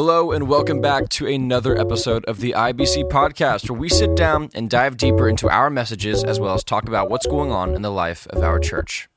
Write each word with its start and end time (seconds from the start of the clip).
Hello, 0.00 0.30
and 0.30 0.46
welcome 0.46 0.80
back 0.80 1.08
to 1.08 1.26
another 1.26 1.76
episode 1.76 2.24
of 2.26 2.38
the 2.38 2.52
IBC 2.56 3.10
podcast, 3.10 3.68
where 3.68 3.76
we 3.76 3.88
sit 3.88 4.14
down 4.14 4.48
and 4.54 4.70
dive 4.70 4.96
deeper 4.96 5.28
into 5.28 5.50
our 5.50 5.70
messages 5.70 6.22
as 6.22 6.38
well 6.38 6.54
as 6.54 6.62
talk 6.62 6.86
about 6.86 7.10
what's 7.10 7.26
going 7.26 7.50
on 7.50 7.74
in 7.74 7.82
the 7.82 7.90
life 7.90 8.24
of 8.28 8.44
our 8.44 8.60
church. 8.60 9.08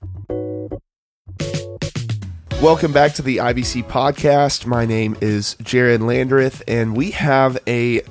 Welcome 2.60 2.92
back 2.92 3.14
to 3.14 3.22
the 3.22 3.38
IBC 3.38 3.84
podcast. 3.90 4.66
My 4.66 4.88
name 4.88 5.16
is 5.22 5.56
Jared 5.62 6.02
Landreth, 6.02 6.64
and 6.68 6.98
we 6.98 7.12
have 7.12 7.60
a 7.68 8.02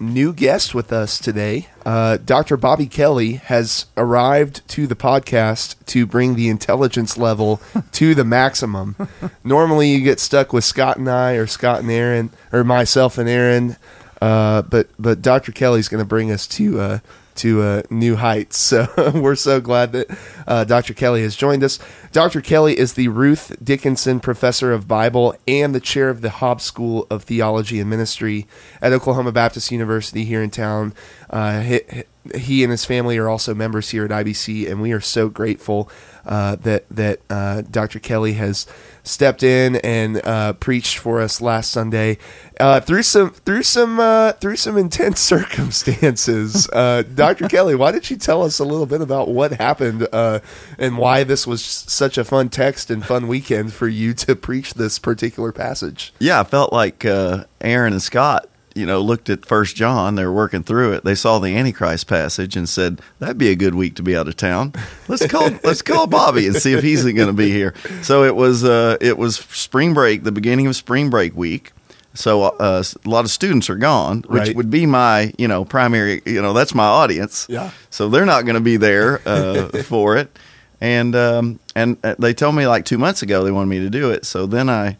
new 0.00 0.32
guest 0.32 0.74
with 0.74 0.92
us 0.92 1.18
today. 1.18 1.68
Uh, 1.84 2.18
Dr. 2.18 2.56
Bobby 2.56 2.86
Kelly 2.86 3.34
has 3.34 3.86
arrived 3.96 4.66
to 4.68 4.86
the 4.86 4.96
podcast 4.96 5.76
to 5.86 6.06
bring 6.06 6.34
the 6.34 6.48
intelligence 6.48 7.16
level 7.16 7.60
to 7.92 8.14
the 8.14 8.24
maximum. 8.24 8.96
Normally, 9.44 9.90
you 9.90 10.00
get 10.02 10.20
stuck 10.20 10.52
with 10.52 10.64
Scott 10.64 10.96
and 10.96 11.08
I, 11.08 11.34
or 11.34 11.46
Scott 11.46 11.80
and 11.80 11.90
Aaron, 11.90 12.30
or 12.52 12.64
myself 12.64 13.18
and 13.18 13.28
Aaron. 13.28 13.76
Uh, 14.20 14.62
but 14.62 14.88
but 14.98 15.22
Dr. 15.22 15.52
Kelly's 15.52 15.88
going 15.88 16.02
to 16.02 16.08
bring 16.08 16.30
us 16.30 16.46
to 16.48 16.80
uh, 16.80 16.98
to 17.38 17.62
uh, 17.62 17.82
new 17.90 18.16
heights. 18.16 18.58
So 18.68 18.86
we're 19.14 19.34
so 19.34 19.60
glad 19.62 19.92
that 19.92 20.18
uh, 20.46 20.64
Dr. 20.64 20.92
Kelly 20.92 21.22
has 21.22 21.34
joined 21.34 21.64
us. 21.64 21.78
Dr. 22.12 22.42
Kelly 22.42 22.78
is 22.78 22.92
the 22.94 23.08
Ruth 23.08 23.56
Dickinson 23.64 24.20
Professor 24.20 24.72
of 24.72 24.86
Bible 24.86 25.34
and 25.46 25.74
the 25.74 25.80
chair 25.80 26.10
of 26.10 26.20
the 26.20 26.28
Hobbs 26.28 26.64
School 26.64 27.06
of 27.10 27.22
Theology 27.22 27.80
and 27.80 27.88
Ministry 27.88 28.46
at 28.82 28.92
Oklahoma 28.92 29.32
Baptist 29.32 29.72
University 29.72 30.24
here 30.24 30.42
in 30.42 30.50
town. 30.50 30.92
Uh, 31.30 31.78
he, 32.34 32.62
and 32.62 32.70
his 32.70 32.84
family 32.84 33.18
are 33.18 33.28
also 33.28 33.54
members 33.54 33.90
here 33.90 34.04
at 34.04 34.10
IBC, 34.10 34.70
and 34.70 34.80
we 34.80 34.92
are 34.92 35.00
so 35.00 35.28
grateful 35.28 35.90
uh, 36.28 36.56
that 36.56 36.84
that 36.90 37.20
uh, 37.30 37.62
Dr. 37.62 37.98
Kelly 37.98 38.34
has 38.34 38.66
stepped 39.02 39.42
in 39.42 39.76
and 39.76 40.24
uh, 40.24 40.52
preached 40.54 40.98
for 40.98 41.20
us 41.22 41.40
last 41.40 41.70
Sunday 41.70 42.18
uh, 42.60 42.80
through 42.80 43.02
some 43.02 43.30
through 43.30 43.62
some 43.62 43.98
uh, 43.98 44.32
through 44.32 44.56
some 44.56 44.76
intense 44.76 45.20
circumstances. 45.34 46.68
Uh, 46.70 47.02
Dr. 47.14 47.48
Kelly, 47.48 47.74
why 47.74 47.92
don't 47.92 48.10
you 48.10 48.16
tell 48.16 48.42
us 48.42 48.58
a 48.58 48.64
little 48.64 48.86
bit 48.86 49.00
about 49.00 49.28
what 49.28 49.52
happened 49.52 50.06
and 50.12 50.98
why 50.98 51.24
this 51.24 51.46
was 51.46 51.64
such 51.64 52.18
a 52.18 52.24
fun 52.24 52.50
text 52.50 52.90
and 52.90 53.04
fun 53.04 53.26
weekend 53.26 53.72
for 53.72 53.88
you 53.88 54.12
to 54.14 54.36
preach 54.36 54.74
this 54.74 54.98
particular 54.98 55.50
passage? 55.50 56.12
Yeah, 56.18 56.40
I 56.40 56.44
felt 56.44 56.72
like 56.72 57.04
Aaron 57.04 57.92
and 57.92 58.02
Scott 58.02 58.48
you 58.78 58.86
know, 58.86 59.00
looked 59.00 59.28
at 59.28 59.44
First 59.44 59.76
John. 59.76 60.14
They 60.14 60.24
were 60.24 60.32
working 60.32 60.62
through 60.62 60.92
it. 60.92 61.04
They 61.04 61.14
saw 61.14 61.38
the 61.38 61.56
Antichrist 61.56 62.06
passage 62.06 62.56
and 62.56 62.68
said, 62.68 63.00
"That'd 63.18 63.36
be 63.38 63.48
a 63.50 63.56
good 63.56 63.74
week 63.74 63.96
to 63.96 64.02
be 64.02 64.16
out 64.16 64.28
of 64.28 64.36
town. 64.36 64.72
Let's 65.08 65.26
call 65.26 65.50
let's 65.64 65.82
call 65.82 66.06
Bobby 66.06 66.46
and 66.46 66.56
see 66.56 66.72
if 66.72 66.82
he's 66.82 67.02
going 67.04 67.16
to 67.26 67.32
be 67.32 67.50
here." 67.50 67.74
So 68.02 68.24
it 68.24 68.36
was 68.36 68.64
uh, 68.64 68.96
it 69.00 69.18
was 69.18 69.36
spring 69.36 69.92
break, 69.94 70.24
the 70.24 70.32
beginning 70.32 70.66
of 70.66 70.76
spring 70.76 71.10
break 71.10 71.36
week. 71.36 71.72
So 72.14 72.42
uh, 72.42 72.82
a 73.04 73.08
lot 73.08 73.24
of 73.24 73.30
students 73.30 73.70
are 73.70 73.76
gone, 73.76 74.24
which 74.28 74.48
Right. 74.48 74.56
would 74.56 74.70
be 74.70 74.86
my 74.86 75.32
you 75.38 75.46
know 75.46 75.64
primary 75.64 76.22
you 76.24 76.40
know 76.42 76.52
that's 76.52 76.74
my 76.74 76.86
audience. 76.86 77.46
Yeah. 77.48 77.70
So 77.90 78.08
they're 78.08 78.26
not 78.26 78.44
going 78.44 78.54
to 78.56 78.60
be 78.60 78.76
there 78.76 79.20
uh, 79.26 79.68
for 79.84 80.16
it, 80.16 80.36
and 80.80 81.14
um, 81.14 81.60
and 81.76 81.96
uh, 82.02 82.16
they 82.18 82.34
told 82.34 82.54
me 82.56 82.66
like 82.66 82.84
two 82.84 82.98
months 82.98 83.22
ago 83.22 83.44
they 83.44 83.52
wanted 83.52 83.68
me 83.70 83.78
to 83.80 83.90
do 83.90 84.10
it. 84.10 84.24
So 84.24 84.46
then 84.46 84.68
I 84.68 84.96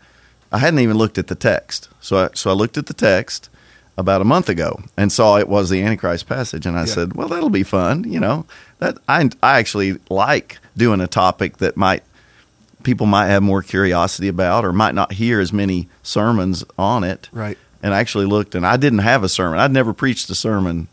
I 0.53 0.59
hadn't 0.59 0.81
even 0.81 0.97
looked 0.97 1.19
at 1.19 1.27
the 1.27 1.35
text. 1.35 1.89
So 2.01 2.17
I, 2.27 2.29
so 2.35 2.51
I 2.51 2.55
looked 2.55 2.79
at 2.79 2.87
the 2.87 2.95
text 2.95 3.51
about 3.99 4.23
a 4.23 4.25
month 4.25 4.49
ago 4.49 4.81
and 4.97 5.11
saw 5.13 5.37
it 5.37 5.49
was 5.49 5.69
the 5.69 5.83
Antichrist 5.83 6.27
passage, 6.27 6.65
and 6.65 6.79
I 6.79 6.85
said, 6.87 7.13
well, 7.15 7.29
that'll 7.29 7.51
be 7.51 7.65
fun. 7.65 8.05
You 8.11 8.21
know 8.21 8.47
that 8.79 8.97
I 9.09 9.29
I 9.43 9.59
actually 9.59 9.99
like 10.09 10.59
doing 10.77 11.01
a 11.03 11.07
topic 11.09 11.59
that 11.59 11.77
might 11.77 12.03
people 12.85 13.07
might 13.07 13.27
have 13.27 13.43
more 13.43 13.61
curiosity 13.63 14.29
about 14.29 14.65
or 14.65 14.73
might 14.73 14.95
not 14.95 15.13
hear 15.13 15.41
as 15.41 15.53
many 15.53 15.89
sermons 16.03 16.65
on 16.79 17.03
it. 17.05 17.29
Right. 17.33 17.59
And 17.83 17.93
I 17.93 17.99
actually 17.99 18.27
looked, 18.27 18.55
and 18.55 18.65
I 18.67 18.77
didn't 18.77 19.01
have 19.01 19.23
a 19.25 19.29
sermon. 19.29 19.59
I'd 19.59 19.73
never 19.73 19.93
preached 19.93 20.31
a 20.31 20.35
sermon 20.35 20.89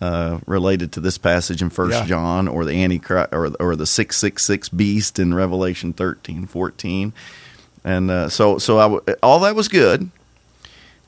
uh, 0.00 0.38
related 0.46 0.92
to 0.92 1.00
this 1.00 1.16
passage 1.18 1.60
in 1.62 1.70
First 1.70 1.92
Yeah. 1.98 2.06
John 2.06 2.48
or 2.48 2.64
the 2.64 2.82
Antichrist 2.82 3.32
or 3.32 3.48
or 3.60 3.76
the 3.76 3.86
six 3.86 4.16
six 4.16 4.44
six 4.44 4.68
beast 4.70 5.18
in 5.18 5.32
Revelation 5.34 5.92
13, 5.92 6.46
14. 6.46 7.12
and 7.84 8.10
uh, 8.10 8.28
so 8.30 8.58
so 8.58 8.78
I 8.78 8.82
w- 8.82 9.02
all 9.22 9.40
that 9.40 9.54
was 9.54 9.68
good, 9.68 10.10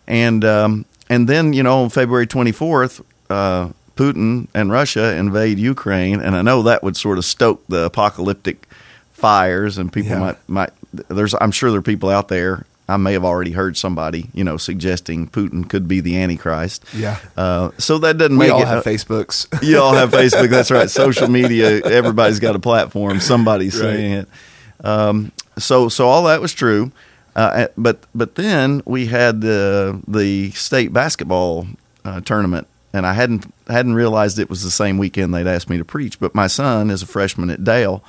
and 0.07 0.45
um, 0.45 0.85
and 1.09 1.29
then 1.29 1.53
you 1.53 1.63
know 1.63 1.83
on 1.83 1.91
February 1.91 2.27
twenty 2.27 2.53
fourth. 2.53 3.01
Uh, 3.31 3.71
Putin 3.97 4.47
and 4.55 4.71
Russia 4.71 5.17
invade 5.17 5.59
Ukraine, 5.59 6.21
and 6.21 6.37
I 6.37 6.43
know 6.43 6.63
that 6.63 6.85
would 6.85 6.97
sort 6.97 7.19
of 7.19 7.25
stoke 7.25 7.65
the 7.69 7.85
apocalyptic 7.85 8.69
fires, 9.11 9.77
and 9.79 9.93
people 9.93 10.13
Yeah. 10.13 10.19
might 10.21 10.37
might. 10.49 10.71
There's, 11.09 11.35
I'm 11.41 11.51
sure 11.51 11.71
there 11.71 11.81
are 11.81 11.83
people 11.83 12.09
out 12.09 12.29
there. 12.29 12.65
I 12.89 12.97
may 12.97 13.13
have 13.13 13.25
already 13.25 13.51
heard 13.51 13.77
somebody, 13.77 14.31
you 14.33 14.45
know, 14.45 14.57
suggesting 14.57 15.27
Putin 15.29 15.69
could 15.69 15.87
be 15.89 16.01
the 16.01 16.17
Antichrist. 16.23 16.85
Yeah. 16.97 17.19
Uh, 17.37 17.71
so 17.77 17.99
that 17.99 18.17
doesn't 18.17 18.39
We 18.39 18.47
make 18.47 18.53
all 18.55 18.63
it. 18.63 18.67
have 18.69 18.85
Facebooks. 18.85 19.47
You 19.63 19.79
all 19.81 19.93
have 19.95 20.11
Facebook. 20.23 20.49
That's 20.49 20.71
right. 20.71 20.89
Social 20.89 21.29
media. 21.29 21.83
Everybody's 21.85 22.39
got 22.41 22.57
a 22.57 22.59
platform. 22.61 23.21
Somebody's 23.21 23.75
Right. 23.79 23.83
saying 23.97 24.13
it. 24.13 24.29
Um, 24.85 25.33
so 25.59 25.89
so 25.91 26.07
all 26.09 26.23
that 26.25 26.41
was 26.41 26.55
true. 26.55 26.91
Uh, 27.39 27.69
but 27.77 28.01
but 28.17 28.35
then 28.35 28.83
we 28.85 29.07
had 29.07 29.41
the 29.41 30.03
the 30.09 30.51
state 30.51 30.93
basketball 30.93 31.69
uh, 32.05 32.21
tournament, 32.23 32.67
and 32.93 33.07
I 33.07 33.13
hadn't 33.13 33.55
hadn't 33.69 33.95
realized 33.95 34.41
it 34.41 34.51
was 34.51 34.65
the 34.65 34.73
same 34.73 34.99
weekend 34.99 35.33
they'd 35.33 35.47
asked 35.47 35.71
me 35.71 35.79
to 35.79 35.85
preach. 35.85 36.19
But 36.19 36.35
my 36.35 36.49
son 36.49 36.91
is 36.91 37.01
a 37.01 37.07
freshman 37.07 37.49
at 37.51 37.63
Dale, 37.63 38.03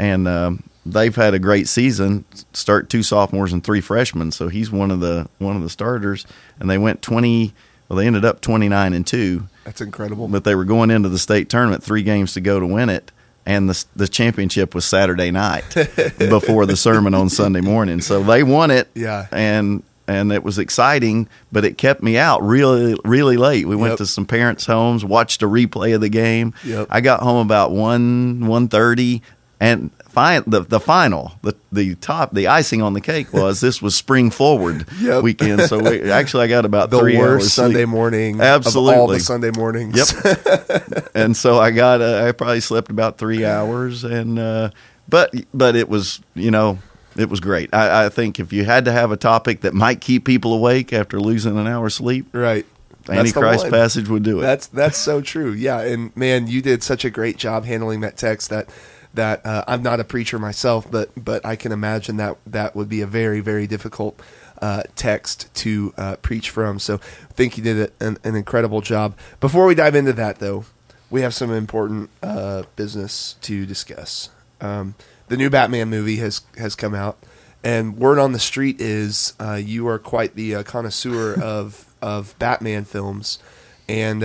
and 0.00 0.26
um, 0.26 0.64
they've 0.84 1.14
had 1.14 1.34
a 1.34 1.38
great 1.38 1.68
season. 1.68 2.24
Start 2.52 2.90
two 2.90 3.04
sophomores 3.04 3.52
and 3.52 3.62
three 3.62 3.80
freshmen, 3.80 4.32
so 4.32 4.48
he's 4.48 4.72
one 4.72 4.90
of 4.90 4.98
the 4.98 5.28
one 5.38 5.54
of 5.54 5.62
the 5.62 5.70
starters. 5.70 6.26
And 6.58 6.68
they 6.68 6.78
went 6.78 7.00
twenty. 7.00 7.54
Well, 7.88 7.96
they 7.96 8.08
ended 8.08 8.24
up 8.24 8.40
twenty 8.40 8.68
nine 8.68 8.92
and 8.92 9.06
two 9.06 9.46
That's 9.62 9.80
incredible. 9.80 10.26
but 10.26 10.42
they 10.42 10.56
were 10.56 10.64
going 10.64 10.90
into 10.90 11.08
the 11.08 11.18
state 11.18 11.48
tournament 11.48 11.84
three 11.84 12.02
games 12.02 12.32
to 12.34 12.40
go 12.40 12.58
to 12.58 12.66
win 12.66 12.88
it 12.90 13.12
and 13.48 13.68
the 13.68 13.84
the 13.96 14.06
championship 14.06 14.74
was 14.74 14.84
Saturday 14.84 15.30
night 15.32 15.64
before 16.18 16.66
the 16.66 16.76
sermon 16.76 17.14
on 17.14 17.28
Sunday 17.30 17.60
morning 17.62 18.00
so 18.00 18.22
they 18.22 18.42
won 18.44 18.70
it 18.70 18.88
Yeah. 18.94 19.26
and 19.32 19.82
and 20.06 20.30
it 20.32 20.42
was 20.44 20.58
exciting 20.58 21.28
but 21.50 21.64
it 21.64 21.76
kept 21.78 22.02
me 22.02 22.16
out 22.18 22.42
really 22.42 22.94
really 23.04 23.36
late 23.36 23.66
we 23.66 23.74
went 23.76 23.92
Yep. 23.92 23.98
to 23.98 24.06
some 24.06 24.26
parents 24.26 24.66
homes 24.66 25.04
watched 25.04 25.42
a 25.42 25.46
replay 25.48 25.94
of 25.94 26.00
the 26.00 26.08
game 26.10 26.52
Yep. 26.64 26.86
I 26.90 27.00
got 27.00 27.20
home 27.20 27.44
about 27.44 27.72
1 27.72 28.40
1:30 28.40 29.22
and 29.60 29.90
fi- 30.08 30.40
the 30.40 30.60
the 30.60 30.78
final 30.80 31.32
the 31.42 31.54
the 31.72 31.94
top 31.96 32.32
the 32.34 32.46
icing 32.46 32.80
on 32.80 32.92
the 32.92 33.00
cake 33.00 33.32
was 33.32 33.60
this 33.60 33.82
was 33.82 33.94
spring 33.94 34.30
forward 34.30 34.86
Yep. 35.00 35.22
weekend 35.24 35.62
so 35.62 35.78
we, 35.78 36.10
actually 36.10 36.44
I 36.44 36.46
got 36.48 36.64
about 36.64 36.90
the 36.90 36.98
3 36.98 37.16
hours 37.16 37.42
worst. 37.42 37.54
Sunday 37.54 37.84
morning 37.84 38.40
Absolutely. 38.40 38.94
all 38.94 39.06
the 39.08 39.20
Sunday 39.20 39.50
mornings. 39.50 39.96
Yep. 39.96 41.10
and 41.14 41.36
so 41.36 41.58
I 41.58 41.70
got 41.72 42.00
uh, 42.00 42.24
I 42.26 42.32
probably 42.32 42.60
slept 42.60 42.90
about 42.90 43.18
three 43.18 43.44
hours, 43.44 44.04
and 44.04 44.38
uh, 44.38 44.70
but 45.08 45.34
but 45.52 45.74
it 45.76 45.88
was 45.88 46.20
you 46.34 46.50
know 46.50 46.78
it 47.16 47.28
was 47.28 47.40
great. 47.40 47.74
I, 47.74 48.06
I 48.06 48.08
think 48.10 48.38
if 48.38 48.52
you 48.52 48.64
had 48.64 48.84
to 48.84 48.92
have 48.92 49.10
a 49.10 49.16
topic 49.16 49.62
that 49.62 49.74
might 49.74 50.00
keep 50.00 50.24
people 50.24 50.54
awake 50.54 50.92
after 50.92 51.18
losing 51.20 51.58
an 51.58 51.66
hour's 51.66 51.94
sleep, 51.94 52.26
right. 52.32 52.64
Antichrist 53.08 53.70
passage 53.70 54.08
would 54.08 54.22
do 54.22 54.38
it. 54.38 54.42
That's 54.42 54.66
that's 54.66 54.98
so 54.98 55.20
true. 55.22 55.52
Yeah, 55.52 55.80
and 55.80 56.14
man, 56.16 56.46
you 56.46 56.60
did 56.60 56.82
such 56.82 57.04
a 57.04 57.10
great 57.10 57.38
job 57.38 57.64
handling 57.64 58.00
that 58.02 58.16
text 58.18 58.50
that 58.50 58.68
that 59.14 59.44
uh, 59.44 59.64
I'm 59.66 59.82
not 59.82 60.00
a 60.00 60.04
preacher 60.04 60.38
myself, 60.38 60.90
but 60.90 61.10
but 61.16 61.44
I 61.44 61.56
can 61.56 61.72
imagine 61.72 62.16
that 62.18 62.36
that 62.46 62.76
would 62.76 62.88
be 62.88 63.00
a 63.00 63.06
very 63.06 63.40
very 63.40 63.66
difficult 63.66 64.20
uh, 64.60 64.82
text 64.96 65.52
to 65.56 65.94
uh, 65.96 66.16
preach 66.16 66.50
from. 66.50 66.78
So 66.78 66.96
I 66.96 67.32
think 67.32 67.56
you 67.56 67.64
did 67.64 67.92
an, 68.00 68.18
an 68.24 68.34
incredible 68.34 68.80
job. 68.80 69.16
Before 69.40 69.66
we 69.66 69.74
dive 69.74 69.94
into 69.94 70.12
that, 70.14 70.38
though, 70.38 70.64
we 71.10 71.22
have 71.22 71.34
some 71.34 71.52
important 71.52 72.10
uh, 72.22 72.64
business 72.76 73.36
to 73.42 73.66
discuss. 73.66 74.30
Um, 74.60 74.94
the 75.28 75.36
new 75.36 75.50
Batman 75.50 75.88
movie 75.88 76.16
has 76.16 76.42
has 76.56 76.74
come 76.74 76.94
out, 76.94 77.18
and 77.62 77.96
word 77.96 78.18
on 78.18 78.32
the 78.32 78.38
street 78.38 78.80
is 78.80 79.34
uh, 79.40 79.54
you 79.54 79.86
are 79.88 79.98
quite 79.98 80.34
the 80.34 80.56
uh, 80.56 80.62
connoisseur 80.62 81.34
of 81.42 81.86
of 82.02 82.38
Batman 82.38 82.84
films, 82.84 83.38
and 83.88 84.22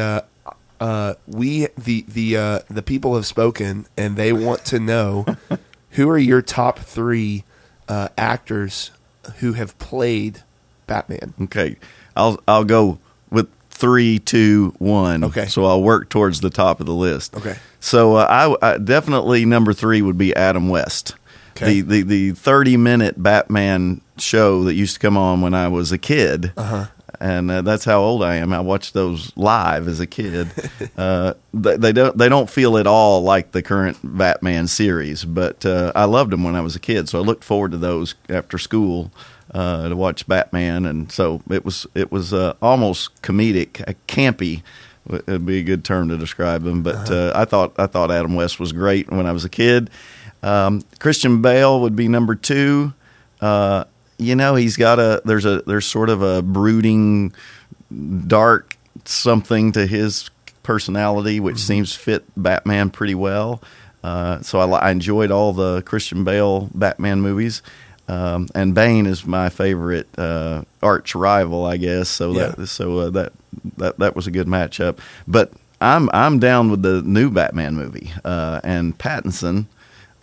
uh, 0.84 1.14
we 1.28 1.68
the 1.78 2.04
the 2.10 2.36
uh, 2.36 2.60
the 2.70 2.82
people 2.82 3.16
have 3.16 3.26
spoken, 3.26 3.86
and 3.96 4.18
they 4.18 4.34
want 4.34 4.66
to 4.66 4.80
know 4.82 5.26
who 5.92 6.10
are 6.10 6.18
your 6.18 6.42
top 6.42 6.78
three 6.78 7.46
uh, 7.88 8.10
actors 8.18 8.92
who 9.38 9.54
have 9.54 9.80
played 9.80 10.44
Batman. 10.86 11.34
okay. 11.44 11.78
I'll 12.18 12.38
I'll 12.50 12.66
go 12.66 13.00
with 13.32 13.48
three, 13.70 14.20
two, 14.20 14.74
one. 14.78 15.24
Okay. 15.24 15.46
So 15.46 15.64
I'll 15.64 15.82
work 15.82 16.10
towards 16.10 16.42
the 16.42 16.50
top 16.50 16.82
of 16.82 16.86
the 16.86 16.94
list. 16.94 17.34
Okay. 17.38 17.56
So 17.80 18.18
uh, 18.18 18.58
I, 18.62 18.74
I 18.74 18.78
definitely 18.78 19.46
number 19.46 19.72
three 19.72 20.02
would 20.02 20.18
be 20.18 20.36
Adam 20.36 20.68
West. 20.68 21.16
Okay. 21.52 21.80
The, 21.80 21.82
the 21.82 22.02
the 22.02 22.32
thirty 22.32 22.76
minute 22.76 23.24
Batman 23.24 24.02
show 24.18 24.66
that 24.66 24.74
used 24.74 24.96
to 24.96 25.00
come 25.00 25.16
on 25.16 25.40
when 25.40 25.54
I 25.54 25.70
was 25.70 25.94
a 25.94 25.98
kid. 25.98 26.52
Uh-huh. 26.58 26.88
And 27.24 27.50
uh, 27.50 27.62
that's 27.62 27.86
how 27.86 28.02
old 28.02 28.22
I 28.22 28.36
am. 28.36 28.52
I 28.52 28.60
watched 28.60 28.94
those 28.94 29.32
live 29.38 29.88
as 29.88 30.02
a 30.02 30.06
kid. 30.06 30.52
uh, 30.98 31.36
they, 31.54 31.78
they, 31.78 31.94
don't 31.94 32.18
they 32.18 32.28
don't 32.28 32.50
feel 32.50 32.78
at 32.78 32.86
all 32.86 33.24
like 33.24 33.54
the 33.54 33.62
current 33.62 33.98
Batman 34.04 34.68
series, 34.68 35.24
but 35.24 35.66
uh, 35.66 35.94
I 35.96 36.04
loved 36.04 36.32
them 36.32 36.44
when 36.44 36.56
I 36.56 36.60
was 36.60 36.76
a 36.76 36.82
kid. 36.82 37.08
So 37.08 37.20
I 37.20 37.22
looked 37.22 37.46
forward 37.46 37.72
to 37.72 37.78
those 37.78 38.16
after 38.28 38.58
school 38.58 39.10
uh, 39.54 39.88
to 39.88 39.96
watch 39.96 40.28
Batman, 40.28 40.86
and 40.86 41.10
so 41.14 41.42
it 41.50 41.64
was 41.64 41.88
it 41.96 42.12
was 42.12 42.34
uh, 42.34 42.56
almost 42.62 43.22
comedic, 43.22 43.82
uh, 43.88 43.94
campy. 44.08 44.62
Would 45.08 45.46
be 45.46 45.60
a 45.60 45.64
good 45.64 45.84
term 45.84 46.10
to 46.10 46.18
describe 46.18 46.64
them, 46.64 46.82
but 46.82 47.10
uh, 47.10 47.32
I 47.36 47.46
thought 47.46 47.74
I 47.78 47.88
thought 47.88 48.12
Adam 48.12 48.36
West 48.36 48.60
was 48.60 48.74
great 48.74 49.10
when 49.10 49.26
I 49.26 49.32
was 49.32 49.46
a 49.46 49.50
kid. 49.50 49.90
Um, 50.42 50.82
Christian 51.00 51.42
Bale 51.42 51.80
would 51.82 51.96
be 51.96 52.10
number 52.10 52.36
two. 52.36 52.94
Uh, 53.42 53.84
you 54.24 54.36
know, 54.36 54.56
he's 54.56 54.78
got 54.78 55.00
a 55.00 55.22
there's 55.26 55.46
a 55.46 55.62
there's 55.62 55.86
sort 55.86 56.10
of 56.10 56.22
a 56.22 56.42
brooding, 56.42 57.34
dark 58.28 58.78
something 59.06 59.72
to 59.74 59.86
his 59.86 60.30
personality, 60.64 61.40
which 61.40 61.60
seems 61.60 61.94
fit 61.94 62.24
Batman 62.36 62.90
pretty 62.90 63.16
well. 63.16 63.62
Uh, 64.04 64.42
so 64.42 64.60
I, 64.60 64.68
I 64.80 64.92
enjoyed 64.92 65.32
all 65.32 65.54
the 65.54 65.82
Christian 65.84 66.24
Bale 66.24 66.70
Batman 66.74 67.22
movies. 67.22 67.62
Um, 68.08 68.50
and 68.54 68.76
Bane 68.76 69.06
is 69.06 69.26
my 69.26 69.48
favorite 69.50 70.08
uh, 70.20 70.64
arch 70.82 71.16
rival, 71.16 71.66
I 71.66 71.78
guess. 71.78 72.10
So 72.10 72.34
that 72.34 72.68
so 72.68 72.98
uh, 73.00 73.10
that 73.12 73.34
that 73.78 74.00
that 74.00 74.16
was 74.16 74.28
a 74.28 74.32
good 74.32 74.48
matchup. 74.48 75.00
But 75.26 75.54
I'm 75.80 76.10
I'm 76.14 76.40
down 76.40 76.70
with 76.70 76.82
the 76.82 77.02
new 77.02 77.30
Batman 77.30 77.76
movie 77.76 78.12
uh, 78.26 78.60
and 78.64 78.98
Pattinson. 78.98 79.68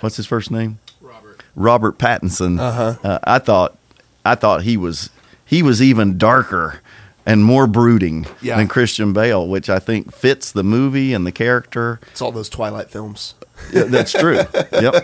What's 0.00 0.16
his 0.16 0.26
first 0.26 0.50
name? 0.50 0.78
Robert. 1.00 1.42
Robert 1.54 1.98
Pattinson. 1.98 2.60
Uh-huh. 2.60 2.96
Uh, 3.02 3.18
I 3.24 3.38
thought 3.38 3.76
I 4.24 4.34
thought 4.34 4.62
he 4.62 4.76
was 4.76 5.10
he 5.44 5.62
was 5.62 5.80
even 5.82 6.18
darker 6.18 6.80
and 7.26 7.44
more 7.44 7.66
brooding 7.66 8.26
Yeah. 8.40 8.56
than 8.56 8.66
Christian 8.68 9.12
Bale, 9.12 9.46
which 9.46 9.68
I 9.68 9.78
think 9.78 10.12
fits 10.12 10.52
the 10.52 10.62
movie 10.64 11.12
and 11.12 11.26
the 11.26 11.32
character. 11.32 12.00
It's 12.10 12.22
all 12.22 12.32
those 12.32 12.48
Twilight 12.48 12.90
films. 12.90 13.34
Yeah, 13.72 13.84
that's 13.84 14.12
true. 14.12 14.36
yep. 14.72 14.94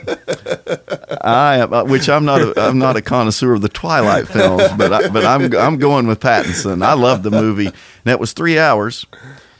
I 1.22 1.58
am, 1.58 1.72
uh, 1.72 1.84
which 1.84 2.08
I'm 2.08 2.24
not. 2.24 2.40
A, 2.40 2.54
I'm 2.60 2.78
not 2.78 2.96
a 2.96 3.02
connoisseur 3.02 3.52
of 3.54 3.60
the 3.62 3.68
Twilight 3.68 4.28
films, 4.28 4.62
but 4.78 4.92
I, 4.92 5.08
but 5.08 5.24
I'm 5.26 5.54
I'm 5.54 5.76
going 5.78 6.06
with 6.06 6.20
Pattinson. 6.20 6.82
I 6.84 6.94
love 6.94 7.22
the 7.22 7.30
movie. 7.30 7.66
And 7.66 7.74
it 8.06 8.18
was 8.18 8.32
three 8.32 8.58
hours, 8.58 9.04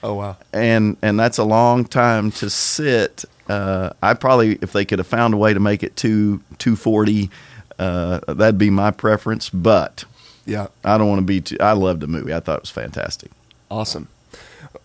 Oh 0.02 0.14
wow. 0.14 0.36
and 0.52 0.96
and 1.02 1.18
that's 1.20 1.36
a 1.38 1.44
long 1.44 1.84
time 1.84 2.30
to 2.32 2.48
sit. 2.48 3.24
Uh, 3.48 3.90
I 4.02 4.14
probably, 4.14 4.58
if 4.62 4.72
they 4.72 4.84
could 4.84 4.98
have 4.98 5.06
found 5.06 5.34
a 5.34 5.36
way 5.36 5.52
to 5.54 5.60
make 5.60 5.82
it 5.82 5.94
two 5.96 6.40
two 6.58 6.74
forty, 6.74 7.30
uh, 7.78 8.20
that'd 8.28 8.58
be 8.58 8.70
my 8.70 8.90
preference. 8.90 9.50
But 9.50 10.04
Yeah. 10.44 10.68
I 10.84 10.96
don't 10.98 11.08
want 11.08 11.20
to 11.20 11.26
be 11.26 11.40
too. 11.40 11.56
I 11.60 11.72
loved 11.72 12.00
the 12.00 12.06
movie. 12.06 12.32
I 12.32 12.40
thought 12.40 12.58
it 12.58 12.62
was 12.62 12.70
fantastic. 12.70 13.30
Awesome. 13.70 14.08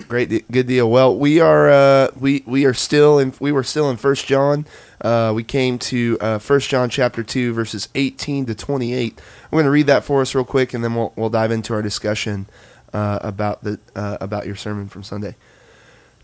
Great, 0.07 0.49
good 0.51 0.67
deal. 0.67 0.89
Well, 0.89 1.15
we 1.15 1.39
are 1.39 1.69
uh, 1.69 2.07
we 2.19 2.43
we 2.47 2.65
are 2.65 2.73
still 2.73 3.19
in 3.19 3.33
we 3.39 3.51
were 3.51 3.63
still 3.63 3.89
in 3.89 3.97
First 3.97 4.25
John. 4.25 4.65
Uh, 4.99 5.31
we 5.35 5.43
came 5.43 5.77
to 5.79 6.17
uh, 6.19 6.37
First 6.39 6.69
John 6.69 6.89
chapter 6.89 7.23
two 7.23 7.53
verses 7.53 7.87
eighteen 7.93 8.45
to 8.47 8.55
twenty 8.55 8.93
eight. 8.93 9.19
I'm 9.45 9.51
going 9.51 9.65
to 9.65 9.69
read 9.71 9.87
that 9.87 10.03
for 10.03 10.21
us 10.21 10.33
real 10.33 10.45
quick, 10.45 10.73
and 10.73 10.83
then 10.83 10.95
we'll 10.95 11.13
we'll 11.15 11.29
dive 11.29 11.51
into 11.51 11.73
our 11.73 11.81
discussion 11.83 12.47
uh, 12.93 13.19
about 13.21 13.63
the 13.63 13.79
uh, 13.95 14.17
about 14.19 14.47
your 14.47 14.55
sermon 14.55 14.87
from 14.89 15.03
Sunday. 15.03 15.35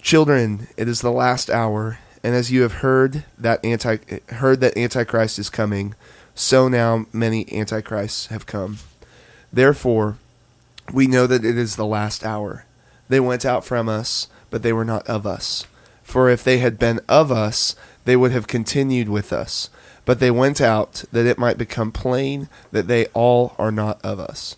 Children, 0.02 0.68
it 0.78 0.88
is 0.88 1.02
the 1.02 1.12
last 1.12 1.50
hour, 1.50 2.00
and 2.24 2.34
as 2.36 2.52
you 2.52 2.62
have 2.62 2.74
heard 2.76 3.26
that 3.38 3.64
anti 3.64 3.98
heard 4.30 4.60
that 4.62 4.76
Antichrist 4.78 5.38
is 5.38 5.50
coming, 5.50 5.94
so 6.38 6.68
now 6.68 7.08
many 7.12 7.52
antichrists 7.52 8.28
have 8.28 8.46
come. 8.46 8.78
Therefore, 9.52 10.18
we 10.94 11.08
know 11.08 11.26
that 11.26 11.44
it 11.44 11.58
is 11.58 11.76
the 11.76 11.86
last 11.86 12.24
hour. 12.24 12.66
They 13.10 13.20
went 13.20 13.44
out 13.44 13.66
from 13.66 13.90
us, 13.90 14.28
but 14.52 14.62
they 14.62 14.72
were 14.72 14.86
not 14.86 15.08
of 15.08 15.26
us. 15.26 15.66
For 16.04 16.30
if 16.30 16.44
they 16.44 16.60
had 16.60 16.78
been 16.78 17.02
of 17.10 17.32
us, 17.32 17.76
they 18.06 18.16
would 18.16 18.32
have 18.32 18.46
continued 18.46 19.10
with 19.10 19.34
us. 19.34 19.72
But 20.06 20.20
they 20.20 20.30
went 20.30 20.62
out, 20.62 21.04
that 21.12 21.26
it 21.26 21.40
might 21.40 21.58
become 21.58 21.92
plain 21.92 22.50
that 22.72 22.88
they 22.88 23.08
all 23.08 23.56
are 23.58 23.72
not 23.72 24.00
of 24.06 24.20
us. 24.20 24.58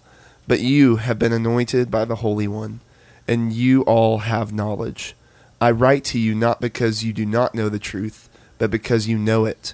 But 0.49 0.59
you 0.59 0.97
have 0.97 1.17
been 1.17 1.31
anointed 1.31 1.89
by 1.89 2.03
the 2.03 2.17
Holy 2.17 2.47
One, 2.47 2.81
and 3.25 3.53
you 3.53 3.83
all 3.83 4.19
have 4.19 4.51
knowledge. 4.51 5.15
I 5.61 5.71
write 5.71 6.03
to 6.05 6.19
you 6.19 6.35
not 6.35 6.59
because 6.59 7.05
you 7.05 7.13
do 7.13 7.25
not 7.25 7.55
know 7.55 7.69
the 7.69 7.79
truth, 7.79 8.29
but 8.57 8.69
because 8.69 9.07
you 9.07 9.17
know 9.17 9.45
it, 9.45 9.73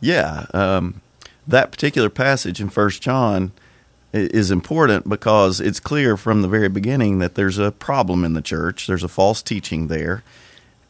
Yeah, 0.00 0.46
um, 0.54 1.00
that 1.46 1.72
particular 1.72 2.10
passage 2.10 2.60
in 2.60 2.68
First 2.68 3.02
John 3.02 3.52
is 4.12 4.50
important 4.50 5.08
because 5.08 5.60
it's 5.60 5.80
clear 5.80 6.16
from 6.16 6.42
the 6.42 6.48
very 6.48 6.68
beginning 6.68 7.18
that 7.18 7.34
there's 7.34 7.58
a 7.58 7.72
problem 7.72 8.24
in 8.24 8.34
the 8.34 8.42
church. 8.42 8.86
There's 8.86 9.04
a 9.04 9.08
false 9.08 9.42
teaching 9.42 9.88
there, 9.88 10.22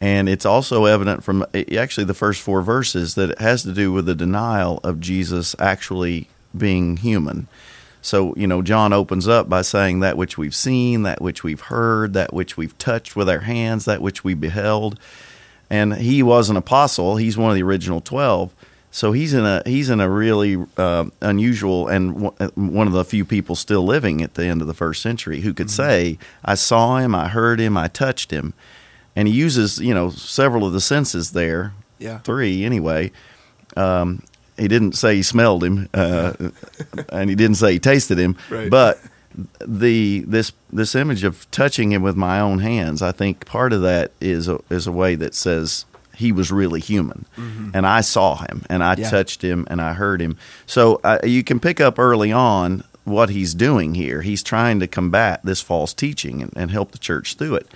and 0.00 0.28
it's 0.28 0.46
also 0.46 0.84
evident 0.84 1.25
from 1.25 1.44
actually 1.55 2.05
the 2.05 2.14
first 2.14 2.43
four 2.43 2.62
verses 2.62 3.14
that 3.14 3.31
it 3.31 3.38
has 3.40 3.62
to 3.64 3.72
do 3.72 3.93
with 3.93 4.06
the 4.06 4.14
denial 4.14 4.78
of 4.84 5.00
Jesus 5.00 5.56
actually 5.58 6.28
being 6.56 6.99
human. 6.99 7.49
So, 8.00 8.34
you 8.37 8.46
know, 8.46 8.62
John 8.62 8.93
opens 8.93 9.27
up 9.27 9.48
by 9.48 9.62
saying 9.62 10.00
that 10.00 10.17
which 10.17 10.38
we've 10.38 10.55
seen, 10.55 11.03
that 11.03 11.20
which 11.20 11.43
we've 11.43 11.60
heard, 11.62 12.12
that 12.15 12.32
which 12.32 12.56
we've 12.56 12.77
touched 12.79 13.17
with 13.17 13.29
our 13.29 13.41
hands, 13.41 13.86
that 13.86 14.00
which 14.00 14.22
we 14.22 14.34
beheld 14.34 14.98
and 15.70 15.94
he 15.96 16.22
was 16.22 16.50
an 16.50 16.56
apostle. 16.56 17.17
He's 17.17 17.36
one 17.36 17.50
of 17.50 17.56
the 17.56 17.62
original 17.62 18.00
twelve. 18.00 18.55
So 18.98 19.12
he's 19.12 19.32
in 19.32 19.44
a 19.46 19.62
he's 19.64 19.90
in 19.90 20.00
a 20.00 20.10
really 20.10 20.56
uh, 20.76 21.05
unusual 21.20 21.86
and 21.86 22.20
w- 22.20 22.50
one 22.56 22.88
of 22.88 22.93
the 22.93 23.05
few 23.05 23.24
people 23.24 23.55
still 23.55 23.84
living 23.84 24.22
at 24.22 24.34
the 24.34 24.44
end 24.46 24.60
of 24.60 24.67
the 24.67 24.74
first 24.74 25.02
century 25.02 25.43
who 25.43 25.55
could 25.55 25.70
say, 25.70 26.19
"I 26.44 26.56
saw 26.56 26.96
him, 26.98 27.14
I 27.14 27.28
heard 27.28 27.60
him, 27.60 27.76
I 27.76 27.86
touched 27.86 28.32
him," 28.32 28.55
and 29.14 29.28
he 29.28 29.34
uses 29.34 29.78
you 29.78 29.94
know 29.94 30.10
several 30.10 30.67
of 30.67 30.72
the 30.72 30.81
senses 30.81 31.31
there, 31.31 31.74
Yeah. 32.00 32.19
three 32.24 32.64
anyway. 32.64 33.12
Um, 33.76 34.24
he 34.58 34.67
didn't 34.67 34.94
say 34.96 35.14
he 35.14 35.22
smelled 35.22 35.62
him, 35.62 35.88
uh, 35.94 36.32
and 37.10 37.31
he 37.31 37.36
didn't 37.36 37.58
say 37.58 37.74
he 37.74 37.78
tasted 37.78 38.19
him, 38.19 38.36
Right. 38.50 38.69
but 38.69 38.98
the 39.64 40.24
this 40.26 40.50
this 40.72 40.96
image 40.96 41.22
of 41.22 41.48
touching 41.52 41.93
him 41.93 42.02
with 42.02 42.17
my 42.17 42.40
own 42.40 42.58
hands, 42.58 43.00
I 43.00 43.12
think 43.12 43.46
part 43.46 43.72
of 43.72 43.82
that 43.82 44.10
is 44.20 44.48
a, 44.48 44.58
is 44.70 44.88
a 44.88 44.93
way 44.93 45.14
that 45.14 45.36
says 45.36 45.84
he 46.19 46.32
was 46.32 46.51
really 46.53 46.81
human, 46.81 47.25
and 47.75 47.87
I 47.87 48.01
saw 48.03 48.37
him, 48.37 48.65
and 48.69 48.82
I 48.82 48.94
Yeah. 48.98 49.08
touched 49.10 49.43
him, 49.43 49.67
and 49.70 49.81
I 49.81 49.93
heard 49.94 50.20
him. 50.20 50.37
So 50.67 51.01
uh, 51.05 51.19
you 51.25 51.43
can 51.44 51.60
pick 51.60 51.81
up 51.81 51.98
early 51.98 52.32
on 52.32 52.82
what 53.05 53.31
he's 53.31 53.55
doing 53.55 53.94
here. 53.94 54.20
He's 54.22 54.43
trying 54.43 54.81
to 54.81 54.87
combat 54.87 55.41
this 55.44 55.60
false 55.63 55.94
teaching 55.94 56.43
and, 56.43 56.53
and 56.56 56.70
help 56.70 56.91
the 56.91 56.98
church 56.98 57.37
through 57.37 57.55
it. 57.55 57.69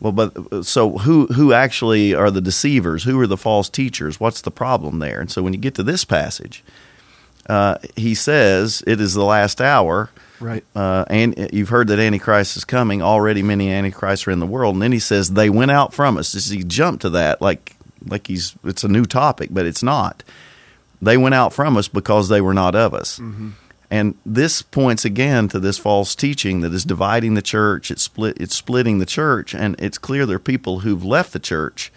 Well, 0.00 0.12
but 0.12 0.64
so 0.64 0.98
who 0.98 1.26
who 1.26 1.52
actually 1.52 2.14
are 2.14 2.30
the 2.30 2.40
deceivers? 2.40 3.02
Who 3.02 3.18
are 3.20 3.26
the 3.26 3.36
false 3.36 3.68
teachers? 3.68 4.20
What's 4.20 4.40
the 4.42 4.52
problem 4.52 5.00
there? 5.00 5.20
And 5.20 5.28
so 5.30 5.42
when 5.42 5.52
you 5.52 5.58
get 5.58 5.74
to 5.74 5.82
this 5.82 6.04
passage, 6.04 6.62
uh, 7.48 7.78
he 7.96 8.14
says 8.14 8.82
it 8.86 9.00
is 9.00 9.14
the 9.14 9.24
last 9.24 9.60
hour. 9.60 10.10
Right. 10.40 10.62
Uh, 10.76 11.04
and 11.10 11.48
you've 11.52 11.70
heard 11.70 11.88
that 11.88 11.98
Antichrist 11.98 12.56
is 12.56 12.64
coming. 12.64 13.02
Already, 13.02 13.42
many 13.42 13.72
Antichrists 13.72 14.28
are 14.28 14.30
in 14.30 14.38
the 14.38 14.46
world. 14.46 14.76
And 14.76 14.82
then 14.82 14.92
he 14.92 15.00
says 15.00 15.32
they 15.32 15.50
went 15.50 15.72
out 15.72 15.92
from 15.92 16.16
us. 16.16 16.30
Just 16.30 16.52
he 16.52 16.62
jumped 16.62 17.02
to 17.02 17.10
that 17.10 17.42
like 17.42 17.74
like 18.06 18.26
he's 18.26 18.56
it's 18.64 18.84
a 18.84 18.88
new 18.88 19.04
topic, 19.04 19.50
but 19.52 19.66
it's 19.66 19.82
not. 19.82 20.22
They 21.00 21.16
went 21.16 21.34
out 21.34 21.52
from 21.52 21.76
us 21.76 21.88
because 21.88 22.28
they 22.28 22.40
were 22.40 22.54
not 22.54 22.74
of 22.74 22.94
us. 22.94 23.18
And 23.90 24.16
this 24.26 24.60
points 24.60 25.04
again 25.04 25.48
to 25.48 25.58
this 25.58 25.78
false 25.78 26.14
teaching 26.14 26.60
that 26.60 26.74
is 26.74 26.84
dividing 26.84 27.34
the 27.34 27.42
church. 27.42 27.90
It's 27.90 28.02
split. 28.02 28.36
It's 28.38 28.54
splitting 28.54 28.98
the 28.98 29.06
church, 29.06 29.54
and 29.54 29.76
it's 29.78 29.96
clear 29.96 30.26
there 30.26 30.36
are 30.36 30.40
people 30.40 30.80
who've 30.80 31.04
left 31.04 31.32
the 31.32 31.38
church 31.38 31.90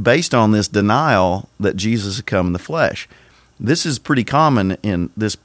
based 0.00 0.34
on 0.34 0.52
this 0.52 0.68
denial 0.68 1.48
that 1.60 1.76
Jesus 1.76 2.16
had 2.16 2.26
come 2.26 2.48
in 2.48 2.52
the 2.52 2.58
flesh. 2.58 3.08
This 3.58 3.86
is 3.86 3.98
pretty 3.98 4.24
common 4.24 4.76
in 4.82 5.10
this 5.16 5.36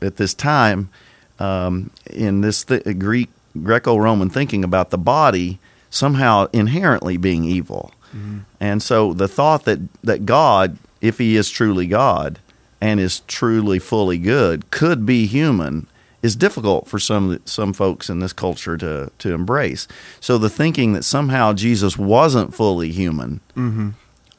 at 0.00 0.16
this 0.16 0.34
time 0.34 0.90
um, 1.38 1.90
in 2.10 2.40
this 2.40 2.64
th- 2.64 2.84
Greek 2.98 3.30
Greco-Roman 3.62 4.30
thinking 4.30 4.64
about 4.64 4.90
the 4.90 4.98
body 4.98 5.58
somehow 5.90 6.46
inherently 6.52 7.16
being 7.16 7.44
evil, 7.44 7.92
mm-hmm. 8.14 8.38
and 8.60 8.82
so 8.82 9.12
the 9.12 9.28
thought 9.28 9.64
that 9.64 9.80
that 10.02 10.24
God, 10.26 10.78
if 11.00 11.18
He 11.18 11.36
is 11.36 11.50
truly 11.50 11.86
God 11.86 12.38
and 12.80 13.00
is 13.00 13.20
truly 13.20 13.78
fully 13.78 14.18
good, 14.18 14.70
could 14.70 15.04
be 15.06 15.26
human 15.26 15.86
is 16.24 16.34
difficult 16.34 16.88
for 16.88 16.98
some 16.98 17.38
some 17.44 17.74
folks 17.74 18.08
in 18.08 18.20
this 18.20 18.32
culture 18.32 18.78
to 18.78 19.12
to 19.18 19.34
embrace. 19.34 19.86
So 20.20 20.38
the 20.38 20.48
thinking 20.48 20.94
that 20.94 21.04
somehow 21.04 21.52
Jesus 21.52 21.98
wasn't 21.98 22.54
fully 22.54 22.90
human 22.90 23.40
mm-hmm. 23.54 23.90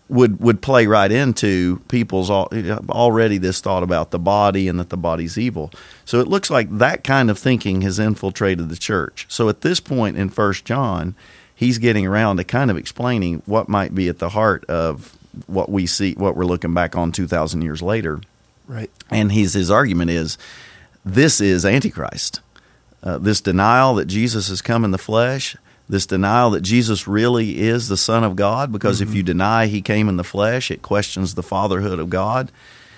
would 0.10 0.40
would 0.40 0.64
play 0.64 0.88
right 0.88 1.12
into 1.12 1.78
people's 1.88 2.32
already 2.32 3.38
this 3.38 3.62
thought 3.62 3.84
about 3.84 4.10
the 4.10 4.18
body 4.18 4.68
and 4.68 4.80
that 4.80 4.90
the 4.90 4.98
body's 4.98 5.38
evil. 5.38 5.72
So 6.06 6.20
it 6.20 6.28
looks 6.28 6.50
like 6.50 6.76
that 6.76 7.04
kind 7.04 7.30
of 7.30 7.38
thinking 7.38 7.84
has 7.84 8.00
infiltrated 8.00 8.70
the 8.70 8.78
church. 8.78 9.28
So 9.30 9.48
at 9.48 9.62
this 9.62 9.80
point 9.80 10.18
in 10.18 10.30
First 10.30 10.66
John, 10.66 11.14
he's 11.56 11.78
getting 11.78 12.06
around 12.06 12.38
to 12.38 12.44
kind 12.44 12.70
of 12.70 12.78
explaining 12.78 13.42
what 13.46 13.68
might 13.68 13.96
be 13.96 14.10
at 14.10 14.20
the 14.20 14.30
heart 14.30 14.66
of 14.66 15.18
what 15.48 15.70
we 15.70 15.88
see, 15.88 16.14
what 16.14 16.36
we're 16.36 16.46
looking 16.46 16.74
back 16.74 16.96
on 16.96 17.12
two 17.12 17.28
thousand 17.28 17.62
years 17.62 17.82
later. 17.82 18.22
Right. 18.68 18.92
And 19.10 19.32
his 19.32 19.54
his 19.54 19.72
argument 19.72 20.12
is 20.12 20.38
this 21.04 21.42
is 21.42 21.66
Antichrist. 21.66 22.42
Uh, 23.04 23.20
this 23.20 23.40
denial 23.40 23.96
that 23.96 24.06
Jesus 24.06 24.48
has 24.50 24.64
come 24.64 24.84
in 24.84 24.92
the 24.92 24.98
flesh, 24.98 25.56
this 25.88 26.08
denial 26.08 26.50
that 26.50 26.62
Jesus 26.62 27.08
really 27.08 27.60
is 27.60 27.88
the 27.88 27.98
Son 27.98 28.24
of 28.24 28.36
God, 28.36 28.72
because 28.72 29.00
mm-hmm. 29.00 29.12
if 29.12 29.16
you 29.16 29.22
deny 29.22 29.68
he 29.68 29.82
came 29.82 30.10
in 30.10 30.18
the 30.18 30.24
flesh, 30.24 30.72
it 30.72 30.82
questions 30.82 31.36
the 31.36 31.44
fatherhood 31.44 32.00
of 32.00 32.10
God. 32.10 32.52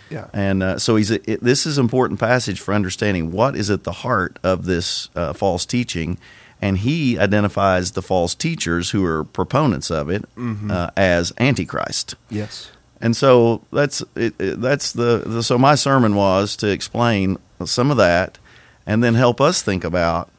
Yeah. 0.10 0.28
And 0.32 0.64
uh, 0.64 0.80
so 0.80 0.96
he's 0.96 1.12
it, 1.12 1.44
this 1.44 1.66
is 1.66 1.78
important 1.78 2.22
passage 2.22 2.62
for 2.62 2.74
understanding 2.74 3.32
what 3.34 3.58
is 3.58 3.70
at 3.70 3.84
the 3.84 3.92
heart 3.92 4.40
of 4.42 4.64
this 4.64 5.10
uh, 5.16 5.34
false 5.34 5.66
teaching, 5.66 6.18
and 6.62 6.80
he 6.80 7.18
identifies 7.20 7.92
the 7.92 8.02
false 8.02 8.34
teachers 8.34 8.92
who 8.92 9.06
are 9.06 9.24
proponents 9.24 9.92
of 9.92 10.10
it 10.10 10.24
mm-hmm. 10.36 10.72
uh, 10.72 10.90
as 10.98 11.32
Antichrist. 11.40 12.16
Yes. 12.30 12.72
And 13.00 13.16
so 13.16 13.62
that's 13.72 14.02
it, 14.16 14.34
it, 14.40 14.62
that's 14.62 14.92
the, 14.92 15.24
the 15.26 15.44
so 15.44 15.58
my 15.58 15.76
sermon 15.76 16.16
was 16.16 16.56
to 16.58 16.68
explain 16.68 17.38
some 17.64 17.92
of 17.92 17.98
that, 17.98 18.40
and 18.86 19.04
then 19.04 19.14
help 19.14 19.40
us 19.40 19.62
think 19.62 19.84
about 19.84 20.30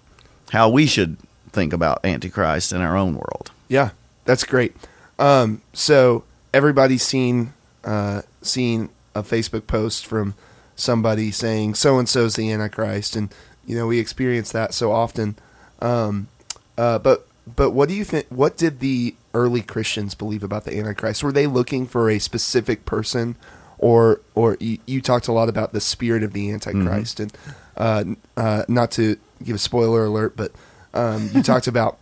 how 0.50 0.68
we 0.68 0.86
should 0.86 1.16
think 1.50 1.72
about 1.72 2.04
Antichrist 2.04 2.72
in 2.72 2.80
our 2.80 2.96
own 2.96 3.14
world. 3.14 3.52
Yeah, 3.68 3.90
that's 4.24 4.44
great. 4.44 4.74
Um, 5.18 5.62
so 5.72 6.24
everybody's 6.52 7.04
seen 7.04 7.52
uh, 7.84 8.22
seen 8.42 8.88
a 9.14 9.22
Facebook 9.22 9.66
post 9.66 10.06
from 10.06 10.34
somebody 10.74 11.30
saying 11.30 11.74
so 11.74 11.98
and 11.98 12.08
so's 12.08 12.34
the 12.34 12.50
Antichrist, 12.50 13.14
and 13.14 13.32
you 13.66 13.76
know 13.76 13.86
we 13.86 14.00
experience 14.00 14.50
that 14.52 14.74
so 14.74 14.90
often. 14.90 15.36
Um, 15.80 16.28
uh, 16.76 16.98
but 16.98 17.26
but 17.56 17.70
what 17.70 17.88
do 17.88 17.94
you 17.94 18.04
think? 18.04 18.26
What 18.28 18.56
did 18.56 18.80
the 18.80 19.14
early 19.34 19.62
Christians 19.62 20.14
believe 20.14 20.42
about 20.42 20.64
the 20.64 20.76
Antichrist? 20.76 21.22
Were 21.22 21.32
they 21.32 21.46
looking 21.46 21.86
for 21.86 22.10
a 22.10 22.18
specific 22.18 22.84
person, 22.84 23.36
or 23.78 24.20
or 24.34 24.56
you, 24.60 24.78
you 24.86 25.00
talked 25.00 25.28
a 25.28 25.32
lot 25.32 25.48
about 25.48 25.72
the 25.72 25.80
spirit 25.80 26.22
of 26.22 26.32
the 26.32 26.50
Antichrist, 26.50 27.18
mm-hmm. 27.18 27.80
and 27.80 28.16
uh, 28.36 28.40
uh, 28.40 28.64
not 28.68 28.90
to 28.92 29.16
give 29.42 29.56
a 29.56 29.58
spoiler 29.58 30.04
alert, 30.04 30.36
but 30.36 30.52
um, 30.94 31.30
you 31.32 31.42
talked 31.42 31.66
about 31.68 31.98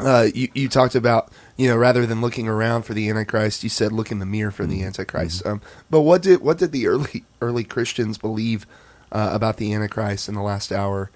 uh, 0.00 0.28
you 0.34 0.48
you 0.54 0.68
talked 0.68 0.94
about 0.94 1.32
you 1.56 1.68
know 1.68 1.76
rather 1.76 2.06
than 2.06 2.20
looking 2.20 2.48
around 2.48 2.82
for 2.82 2.94
the 2.94 3.08
Antichrist, 3.08 3.62
you 3.62 3.68
said 3.68 3.92
look 3.92 4.10
in 4.10 4.18
the 4.18 4.26
mirror 4.26 4.50
for 4.50 4.66
the 4.66 4.78
mm-hmm. 4.78 4.86
Antichrist. 4.86 5.40
Mm-hmm. 5.40 5.48
Um, 5.48 5.62
but 5.90 6.02
what 6.02 6.22
did 6.22 6.40
what 6.40 6.58
did 6.58 6.72
the 6.72 6.86
early 6.86 7.24
early 7.40 7.64
Christians 7.64 8.18
believe 8.18 8.66
uh, 9.10 9.30
about 9.32 9.56
the 9.56 9.72
Antichrist 9.72 10.28
in 10.28 10.34
the 10.34 10.42
last 10.42 10.72
hour? 10.72 11.10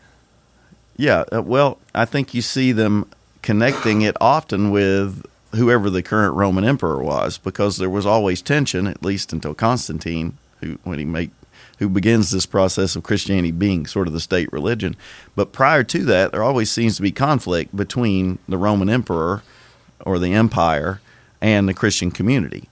Yeah, 0.97 1.25
uh, 1.35 1.43
well, 1.43 1.79
I 1.95 2.05
think 2.05 2.35
you 2.35 2.43
see 2.43 2.73
them 2.73 3.11
connecting 3.43 4.03
it 4.03 4.17
often 4.21 4.71
with 4.71 5.25
whoever 5.55 5.91
the 5.91 6.03
current 6.03 6.35
Roman 6.35 6.65
emperor 6.65 7.03
was, 7.03 7.39
because 7.39 7.77
there 7.77 7.91
was 7.91 8.07
always 8.07 8.43
tension, 8.43 8.87
at 8.87 9.03
least 9.03 9.33
until 9.33 9.55
Constantine, 9.55 10.39
who 10.61 10.79
when 10.85 10.99
he 10.99 11.05
make 11.05 11.31
who 11.79 11.89
begins 11.89 12.31
this 12.31 12.47
process 12.47 12.95
of 12.95 13.03
Christianity 13.03 13.51
being 13.51 13.87
sort 13.87 14.07
of 14.07 14.13
the 14.13 14.21
state 14.21 14.53
religion. 14.53 14.95
But 15.35 15.53
prior 15.53 15.83
to 15.85 16.05
that, 16.05 16.31
there 16.31 16.43
always 16.43 16.71
seems 16.71 16.97
to 16.97 17.03
be 17.03 17.11
conflict 17.11 17.75
between 17.75 18.39
the 18.47 18.57
Roman 18.59 18.89
emperor 18.89 19.43
or 20.01 20.21
the 20.21 20.33
empire 20.33 21.01
and 21.41 21.69
the 21.69 21.75
Christian 21.75 22.13
community, 22.13 22.69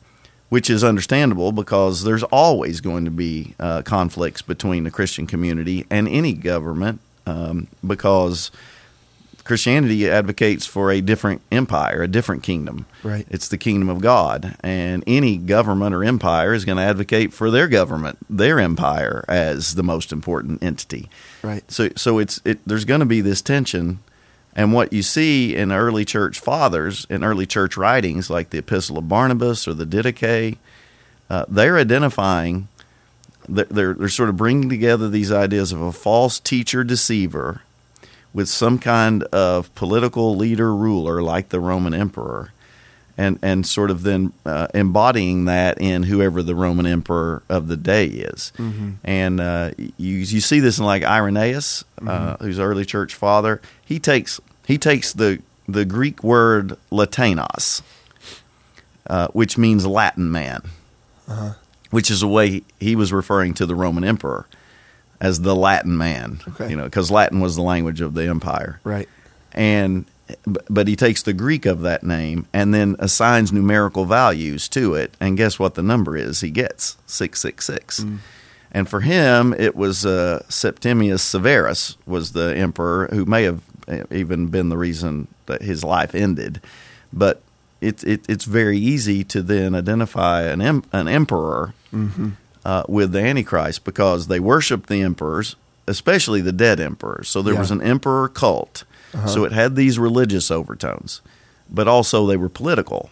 which 0.49 0.71
is 0.71 0.85
understandable 0.85 1.51
because 1.51 2.05
there's 2.05 2.23
always 2.25 2.81
going 2.81 3.05
to 3.05 3.11
be 3.11 3.55
uh, 3.59 3.83
conflicts 3.83 4.43
between 4.43 4.85
the 4.85 4.93
Christian 4.93 5.27
community 5.27 5.87
and 5.91 6.07
any 6.07 6.33
government 6.33 7.01
um, 7.27 7.69
because 7.87 8.51
Christianity 9.45 10.09
advocates 10.09 10.67
for 10.67 10.91
a 10.91 11.01
different 11.01 11.43
empire, 11.51 12.03
a 12.03 12.09
different 12.09 12.43
kingdom. 12.43 12.87
Right. 13.03 13.27
It's 13.31 13.49
the 13.49 13.59
kingdom 13.59 13.89
of 13.89 14.01
God, 14.01 14.57
and 14.61 15.03
any 15.07 15.37
government 15.37 15.95
or 15.95 16.05
empire 16.05 16.55
is 16.55 16.65
going 16.65 16.79
to 16.79 16.85
advocate 16.85 17.33
for 17.33 17.51
their 17.51 17.69
government, 17.69 18.19
their 18.29 18.61
empire 18.61 19.25
as 19.29 19.75
the 19.75 19.83
most 19.83 20.13
important 20.13 20.63
entity. 20.63 21.09
Right. 21.43 21.69
So 21.71 21.91
so 21.97 22.19
it's 22.19 22.41
it 22.45 22.61
there's 22.67 22.85
going 22.85 23.01
to 23.01 23.07
be 23.07 23.21
this 23.21 23.43
tension 23.43 24.01
and 24.55 24.73
what 24.73 24.93
you 24.93 25.03
see 25.03 25.55
in 25.55 25.71
early 25.71 26.05
church 26.05 26.41
fathers, 26.41 27.07
in 27.09 27.23
early 27.23 27.47
church 27.47 27.77
writings 27.77 28.31
like 28.31 28.51
the 28.51 28.59
Epistle 28.59 28.99
of 28.99 29.09
Barnabas 29.09 29.69
or 29.69 29.75
the 29.75 29.87
Didache, 29.87 30.59
uh, 31.29 31.45
they're 31.49 31.79
identifying, 31.79 32.69
they're, 33.51 33.95
they're 33.95 34.09
sort 34.09 34.29
of 34.29 34.37
bringing 34.37 34.69
together 34.69 35.09
these 35.09 35.33
ideas 35.33 35.73
of 35.73 35.81
a 35.81 35.93
false 35.93 36.39
teacher 36.39 36.85
deceiver 36.85 37.63
with 38.33 38.49
some 38.49 38.79
kind 38.79 39.25
of 39.25 39.75
political 39.75 40.37
leader 40.37 40.75
ruler 40.75 41.23
like 41.23 41.49
the 41.49 41.61
Roman 41.61 41.95
emperor, 41.95 42.53
and 43.19 43.39
and 43.43 43.67
sort 43.67 43.91
of 43.91 44.03
then 44.03 44.33
uh, 44.47 44.69
embodying 44.73 45.47
that 45.47 45.81
in 45.81 46.05
whoever 46.05 46.43
the 46.43 46.55
Roman 46.55 46.87
emperor 46.87 47.43
of 47.49 47.69
the 47.69 47.77
day 47.77 48.07
is. 48.07 48.53
Mm-hmm. 48.57 48.91
And 49.05 49.41
uh, 49.41 49.73
you 49.77 50.17
you 50.17 50.41
see 50.41 50.61
this 50.61 50.79
in 50.79 50.85
like 50.85 51.03
Irenaeus, 51.03 51.85
uh, 52.01 52.05
mm-hmm. 52.05 52.45
who's 52.45 52.59
early 52.59 52.85
church 52.85 53.15
father. 53.15 53.61
He 53.85 53.99
takes 53.99 54.41
he 54.67 54.79
takes 54.79 55.13
the 55.13 55.43
the 55.69 55.85
Greek 55.85 56.23
word 56.23 56.77
Lateinos, 56.91 57.83
uh, 59.09 59.29
which 59.29 59.59
means 59.59 59.87
Latin 59.87 60.31
man, 60.31 60.63
uh-huh. 61.29 61.55
Which 61.91 62.11
is 62.11 62.23
a 62.23 62.29
way 62.29 62.63
he 62.79 62.97
was 62.97 63.13
referring 63.13 63.55
to 63.55 63.67
the 63.67 63.75
Roman 63.75 64.05
emperor 64.05 64.47
as 65.21 65.43
the 65.43 65.55
Latin 65.55 65.97
man. 65.97 66.41
Okay. 66.49 66.71
You 66.71 66.77
know, 66.77 66.85
because 66.85 67.11
Latin 67.11 67.41
was 67.41 67.57
the 67.57 67.63
language 67.63 68.01
of 68.01 68.15
the 68.15 68.27
empire. 68.27 68.81
Right. 68.85 69.09
And 69.53 70.07
but 70.45 70.87
he 70.87 70.95
takes 70.95 71.23
the 71.23 71.33
Greek 71.33 71.67
of 71.67 71.81
that 71.83 72.05
name 72.05 72.47
and 72.53 72.73
then 72.73 72.95
assigns 73.01 73.53
numerical 73.53 74.05
values 74.05 74.69
to 74.69 74.95
it. 74.95 75.15
And 75.21 75.37
guess 75.37 75.59
what 75.59 75.75
the 75.75 75.83
number 75.83 76.17
is? 76.17 76.41
He 76.41 76.51
gets 76.51 76.97
six 77.07 77.41
six 77.41 77.67
six. 77.67 78.01
Mm. 78.01 78.19
And 78.73 78.89
for 78.89 79.01
him, 79.01 79.53
it 79.59 79.75
was 79.75 80.07
uh, 80.07 80.45
Septimius 80.49 81.23
Severus 81.23 81.97
was 82.07 82.33
the 82.33 82.57
emperor 82.57 83.09
who 83.13 83.25
may 83.25 83.43
have 83.43 83.63
uh, 83.89 84.05
even 84.13 84.47
been 84.47 84.69
the 84.69 84.77
reason 84.77 85.27
that 85.47 85.63
his 85.63 85.83
life 85.83 86.15
ended. 86.15 86.61
But 87.13 87.43
it, 87.81 88.05
it, 88.05 88.25
it's 88.29 88.45
very 88.45 88.79
easy 88.79 89.25
to 89.25 89.43
then 89.43 89.75
identify 89.75 90.43
an, 90.43 90.63
em, 90.63 90.85
an 90.93 91.09
emperor 91.09 91.75
mm-hmm 91.93 92.31
uh, 92.65 92.85
with 92.89 93.13
the 93.13 93.21
Antichrist 93.21 93.85
because 93.85 94.27
they 94.27 94.41
worshiped 94.41 94.89
the 94.89 95.03
emperors, 95.03 95.57
especially 95.87 96.41
the 96.41 96.53
dead 96.53 96.81
emperors. 96.81 97.29
So 97.29 97.43
there 97.43 97.55
yeah. 97.55 97.61
was 97.61 97.71
an 97.71 97.83
emperor 97.83 98.29
cult. 98.29 98.85
Uh-huh. 99.15 99.27
So 99.27 99.45
it 99.45 99.53
had 99.53 99.77
these 99.77 99.99
religious 99.99 100.51
overtones, 100.51 101.21
but 101.69 101.89
also 101.89 102.27
they 102.27 102.37
were 102.37 102.49
political 102.49 103.11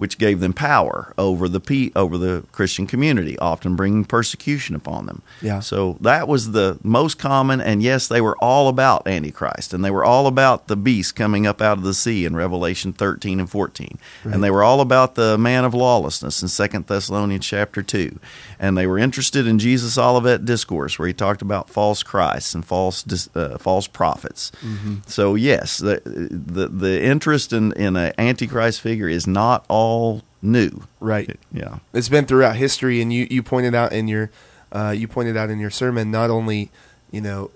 which 0.00 0.16
gave 0.16 0.40
them 0.40 0.54
power 0.54 1.12
over 1.18 1.46
the 1.46 1.92
over 1.94 2.16
the 2.16 2.42
Christian 2.52 2.86
community, 2.86 3.38
often 3.38 3.76
bringing 3.76 4.06
persecution 4.06 4.74
upon 4.74 5.04
them. 5.04 5.20
Yeah. 5.42 5.60
So 5.60 5.98
that 6.00 6.26
was 6.26 6.52
the 6.52 6.78
most 6.82 7.18
common, 7.18 7.60
and 7.60 7.82
yes, 7.82 8.08
they 8.08 8.22
were 8.22 8.36
all 8.38 8.68
about 8.68 9.06
Antichrist, 9.06 9.74
and 9.74 9.84
they 9.84 9.90
were 9.90 10.02
all 10.02 10.26
about 10.26 10.68
the 10.68 10.76
beast 10.76 11.14
coming 11.16 11.46
up 11.46 11.60
out 11.60 11.76
of 11.76 11.84
the 11.84 11.92
sea 11.92 12.24
in 12.24 12.34
Revelation 12.34 12.94
thirteen 12.94 13.40
and 13.40 13.50
fourteen, 13.50 13.98
right. 14.24 14.34
and 14.34 14.42
they 14.42 14.50
were 14.50 14.62
all 14.62 14.80
about 14.80 15.16
the 15.16 15.36
man 15.36 15.66
of 15.66 15.74
lawlessness 15.74 16.40
in 16.40 16.48
Second 16.48 16.86
Thessalonians 16.86 17.44
chapter 17.44 17.82
two, 17.82 18.18
and 18.58 18.78
they 18.78 18.86
were 18.86 18.98
interested 18.98 19.46
in 19.46 19.58
Jesus' 19.58 19.98
Olivet 19.98 20.46
discourse 20.46 20.98
where 20.98 21.08
he 21.08 21.14
talked 21.14 21.42
about 21.42 21.68
false 21.68 22.02
Christs 22.02 22.54
and 22.54 22.64
false 22.64 23.04
uh, 23.34 23.58
false 23.58 23.86
prophets. 23.86 24.50
Mm-hmm. 24.64 24.94
So 25.06 25.34
yes, 25.34 25.76
the, 25.76 26.00
the 26.06 26.68
the 26.68 27.04
interest 27.04 27.52
in 27.52 27.72
in 27.72 27.96
an 27.96 28.14
Antichrist 28.16 28.80
figure 28.80 29.10
is 29.10 29.26
not 29.26 29.66
all 29.68 29.89
all 29.90 30.22
new. 30.40 30.70
Right. 31.00 31.38
Yeah. 31.52 31.78
It's 31.92 32.08
been 32.08 32.26
throughout 32.26 32.56
history, 32.56 33.00
and 33.02 33.12
you, 33.12 33.26
you 33.30 33.42
pointed 33.42 33.74
out 33.74 33.92
in 33.92 34.08
your 34.08 34.30
uh, 34.72 34.94
you 34.96 35.08
pointed 35.08 35.36
out 35.36 35.50
in 35.50 35.58
your 35.58 35.70
sermon 35.70 36.10
not 36.10 36.30
only 36.30 36.70
you 37.10 37.20
know, 37.20 37.50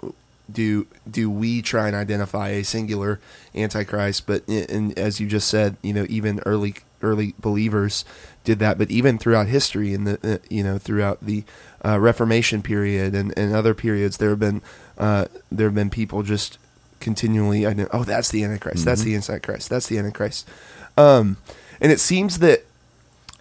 do 0.50 0.86
do 1.10 1.30
we 1.30 1.62
try 1.62 1.86
and 1.86 1.96
identify 1.96 2.48
a 2.48 2.64
singular 2.64 3.20
antichrist? 3.54 4.26
But 4.26 4.46
and 4.48 4.96
as 4.98 5.20
you 5.20 5.26
just 5.26 5.48
said, 5.48 5.76
you 5.82 5.92
know, 5.92 6.06
even 6.08 6.40
early 6.44 6.74
early 7.02 7.34
believers 7.38 8.04
did 8.42 8.58
that. 8.58 8.76
But 8.76 8.90
even 8.90 9.18
throughout 9.18 9.46
history, 9.46 9.94
and 9.94 10.06
the 10.06 10.34
uh, 10.34 10.38
you 10.50 10.62
know 10.62 10.78
throughout 10.78 11.24
the 11.24 11.44
uh, 11.84 11.98
Reformation 11.98 12.62
period 12.62 13.14
and, 13.14 13.36
and 13.38 13.54
other 13.54 13.74
periods, 13.74 14.18
there 14.18 14.30
have 14.30 14.40
been 14.40 14.60
uh, 14.98 15.26
there 15.50 15.68
have 15.68 15.74
been 15.74 15.90
people 15.90 16.22
just 16.22 16.58
continually. 17.00 17.66
I 17.66 17.72
know, 17.72 17.88
oh, 17.92 18.04
that's 18.04 18.30
the 18.30 18.44
Antichrist. 18.44 18.78
Mm-hmm. 18.78 18.84
That's 18.86 19.02
the 19.02 19.14
Antichrist. 19.14 19.70
That's 19.70 19.86
the 19.86 19.98
Antichrist. 19.98 20.48
Um, 20.96 21.38
and 21.84 21.92
it 21.92 22.00
seems 22.00 22.38
that 22.38 22.64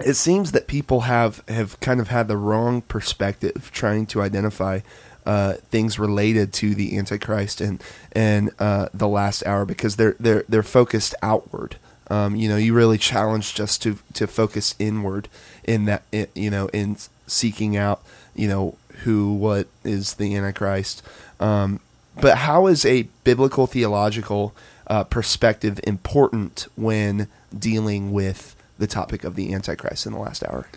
it 0.05 0.15
seems 0.15 0.51
that 0.51 0.67
people 0.67 1.01
have 1.01 1.41
have 1.47 1.79
kind 1.79 2.01
of 2.01 2.09
had 2.09 2.27
the 2.27 2.35
wrong 2.35 2.81
perspective 2.81 3.71
trying 3.73 4.05
to 4.07 4.21
identify 4.21 4.81
uh, 5.25 5.53
things 5.71 5.97
related 5.97 6.51
to 6.51 6.75
the 6.75 6.97
Antichrist 6.97 7.62
and 7.62 7.81
and 8.12 8.51
uh, 8.59 8.89
the 8.93 9.07
last 9.07 9.45
hour 9.45 9.63
because 9.63 9.95
they're 9.95 10.17
they're 10.19 10.43
they're 10.50 10.62
focused 10.62 11.15
outward. 11.23 11.77
Um, 12.09 12.35
you 12.35 12.50
know, 12.50 12.57
you 12.57 12.73
really 12.73 12.97
challenge 12.97 13.55
just 13.55 13.81
to 13.83 14.00
to 14.12 14.27
focus 14.27 14.75
inward 14.77 15.29
in 15.63 15.85
that 15.85 16.03
you 16.35 16.50
know 16.50 16.67
in 16.73 16.97
seeking 17.27 17.77
out 17.77 18.03
you 18.35 18.50
know 18.50 18.77
who 19.05 19.33
what 19.33 19.67
is 19.85 20.15
the 20.15 20.35
Antichrist. 20.35 21.01
Um, 21.39 21.79
but 22.19 22.39
how 22.39 22.67
is 22.67 22.85
a 22.85 23.03
biblical 23.23 23.67
theological 23.67 24.53
uh, 24.88 25.05
perspective 25.05 25.79
important 25.83 26.67
when 26.75 27.29
dealing 27.57 28.12
with 28.12 28.55
the 28.77 28.88
topic 28.88 29.24
of 29.24 29.36
the 29.36 29.53
Antichrist 29.53 30.05
in 30.05 30.13
the 30.13 30.19
last 30.19 30.43
hour? 30.43 30.67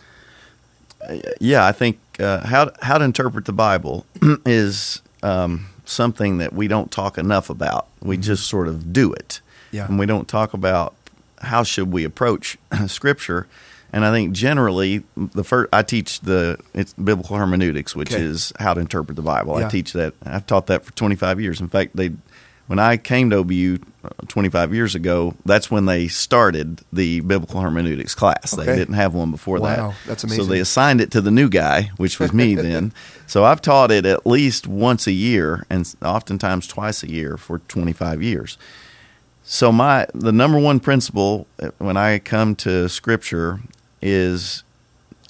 Yeah, 1.40 1.66
I 1.66 1.72
think 1.72 1.98
uh, 2.18 2.46
how 2.46 2.70
how 2.80 2.98
to 2.98 3.04
interpret 3.04 3.44
the 3.44 3.52
Bible 3.52 4.06
is 4.46 5.02
um, 5.22 5.68
something 5.84 6.38
that 6.38 6.52
we 6.52 6.68
don't 6.68 6.90
talk 6.90 7.18
enough 7.18 7.50
about. 7.50 7.86
We 8.00 8.16
mm-hmm. 8.16 8.22
just 8.22 8.48
sort 8.48 8.68
of 8.68 8.92
do 8.92 9.12
it, 9.12 9.40
yeah. 9.70 9.86
and 9.86 9.98
we 9.98 10.06
don't 10.06 10.26
talk 10.26 10.54
about 10.54 10.94
how 11.40 11.62
should 11.62 11.92
we 11.92 12.04
approach 12.04 12.56
Scripture. 12.86 13.46
And 13.92 14.04
I 14.04 14.10
think 14.10 14.32
generally, 14.32 15.04
the 15.16 15.44
first 15.44 15.68
I 15.72 15.82
teach 15.82 16.20
the 16.20 16.58
it's 16.74 16.92
biblical 16.94 17.36
hermeneutics, 17.36 17.94
which 17.94 18.12
okay. 18.12 18.22
is 18.22 18.52
how 18.58 18.74
to 18.74 18.80
interpret 18.80 19.16
the 19.16 19.22
Bible. 19.22 19.58
Yeah. 19.58 19.66
I 19.66 19.70
teach 19.70 19.92
that. 19.92 20.14
I've 20.24 20.46
taught 20.46 20.66
that 20.66 20.84
for 20.84 20.92
25 20.94 21.40
years. 21.40 21.60
In 21.60 21.68
fact, 21.68 21.94
they 21.94 22.10
when 22.66 22.78
I 22.78 22.96
came 22.96 23.30
to 23.30 23.44
OBU 23.44 23.82
uh, 24.04 24.08
25 24.28 24.74
years 24.74 24.94
ago, 24.94 25.34
that's 25.44 25.70
when 25.70 25.86
they 25.86 26.08
started 26.08 26.80
the 26.92 27.20
biblical 27.20 27.60
hermeneutics 27.60 28.14
class. 28.14 28.54
Okay. 28.54 28.66
They 28.66 28.76
didn't 28.76 28.94
have 28.94 29.14
one 29.14 29.30
before 29.30 29.58
wow, 29.58 29.88
that. 29.88 29.96
That's 30.06 30.24
amazing. 30.24 30.44
So 30.44 30.50
they 30.50 30.60
assigned 30.60 31.00
it 31.00 31.10
to 31.12 31.20
the 31.20 31.30
new 31.30 31.48
guy, 31.48 31.90
which 31.96 32.18
was 32.18 32.32
me 32.32 32.54
then. 32.54 32.92
So 33.28 33.44
I've 33.44 33.60
taught 33.60 33.90
it 33.90 34.06
at 34.06 34.24
least 34.24 34.68
once 34.68 35.08
a 35.08 35.12
year 35.12 35.66
and 35.68 35.92
oftentimes 36.00 36.68
twice 36.68 37.02
a 37.02 37.10
year 37.10 37.36
for 37.36 37.58
25 37.58 38.22
years. 38.22 38.56
So 39.42 39.72
my 39.72 40.06
the 40.14 40.30
number 40.30 40.60
one 40.60 40.78
principle 40.78 41.48
uh, 41.60 41.70
when 41.78 41.96
I 41.96 42.20
come 42.20 42.54
to 42.56 42.88
scripture 42.88 43.60
is 44.00 44.62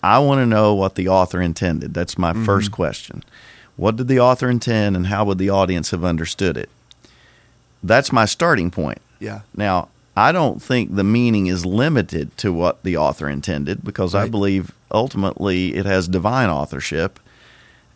I 0.03 0.19
want 0.19 0.41
to 0.41 0.47
know 0.47 0.75
what 0.75 0.95
the 0.95 1.09
author 1.09 1.41
intended. 1.41 1.95
That's 1.95 2.19
my 2.19 2.33
mm-hmm. 2.33 2.45
first 2.45 2.71
question. 2.71 3.25
What 3.77 3.97
did 3.97 4.09
the 4.09 4.21
author 4.21 4.51
intend 4.51 4.95
and 4.95 5.07
how 5.07 5.25
would 5.25 5.39
the 5.39 5.51
audience 5.51 5.91
have 5.91 6.05
understood 6.05 6.57
it? 6.57 6.69
That's 7.87 8.13
my 8.13 8.25
starting 8.25 8.71
point. 8.71 9.01
Yeah. 9.19 9.41
Now, 9.57 9.89
I 10.17 10.33
don't 10.33 10.63
think 10.63 10.95
the 10.95 11.05
meaning 11.05 11.47
is 11.47 11.67
limited 11.67 12.37
to 12.39 12.53
what 12.53 12.83
the 12.83 12.97
author 12.97 13.29
intended 13.29 13.85
because 13.85 14.15
right. 14.15 14.25
I 14.25 14.29
believe 14.29 14.73
ultimately 14.91 15.75
it 15.75 15.85
has 15.85 16.09
divine 16.09 16.49
authorship 16.49 17.21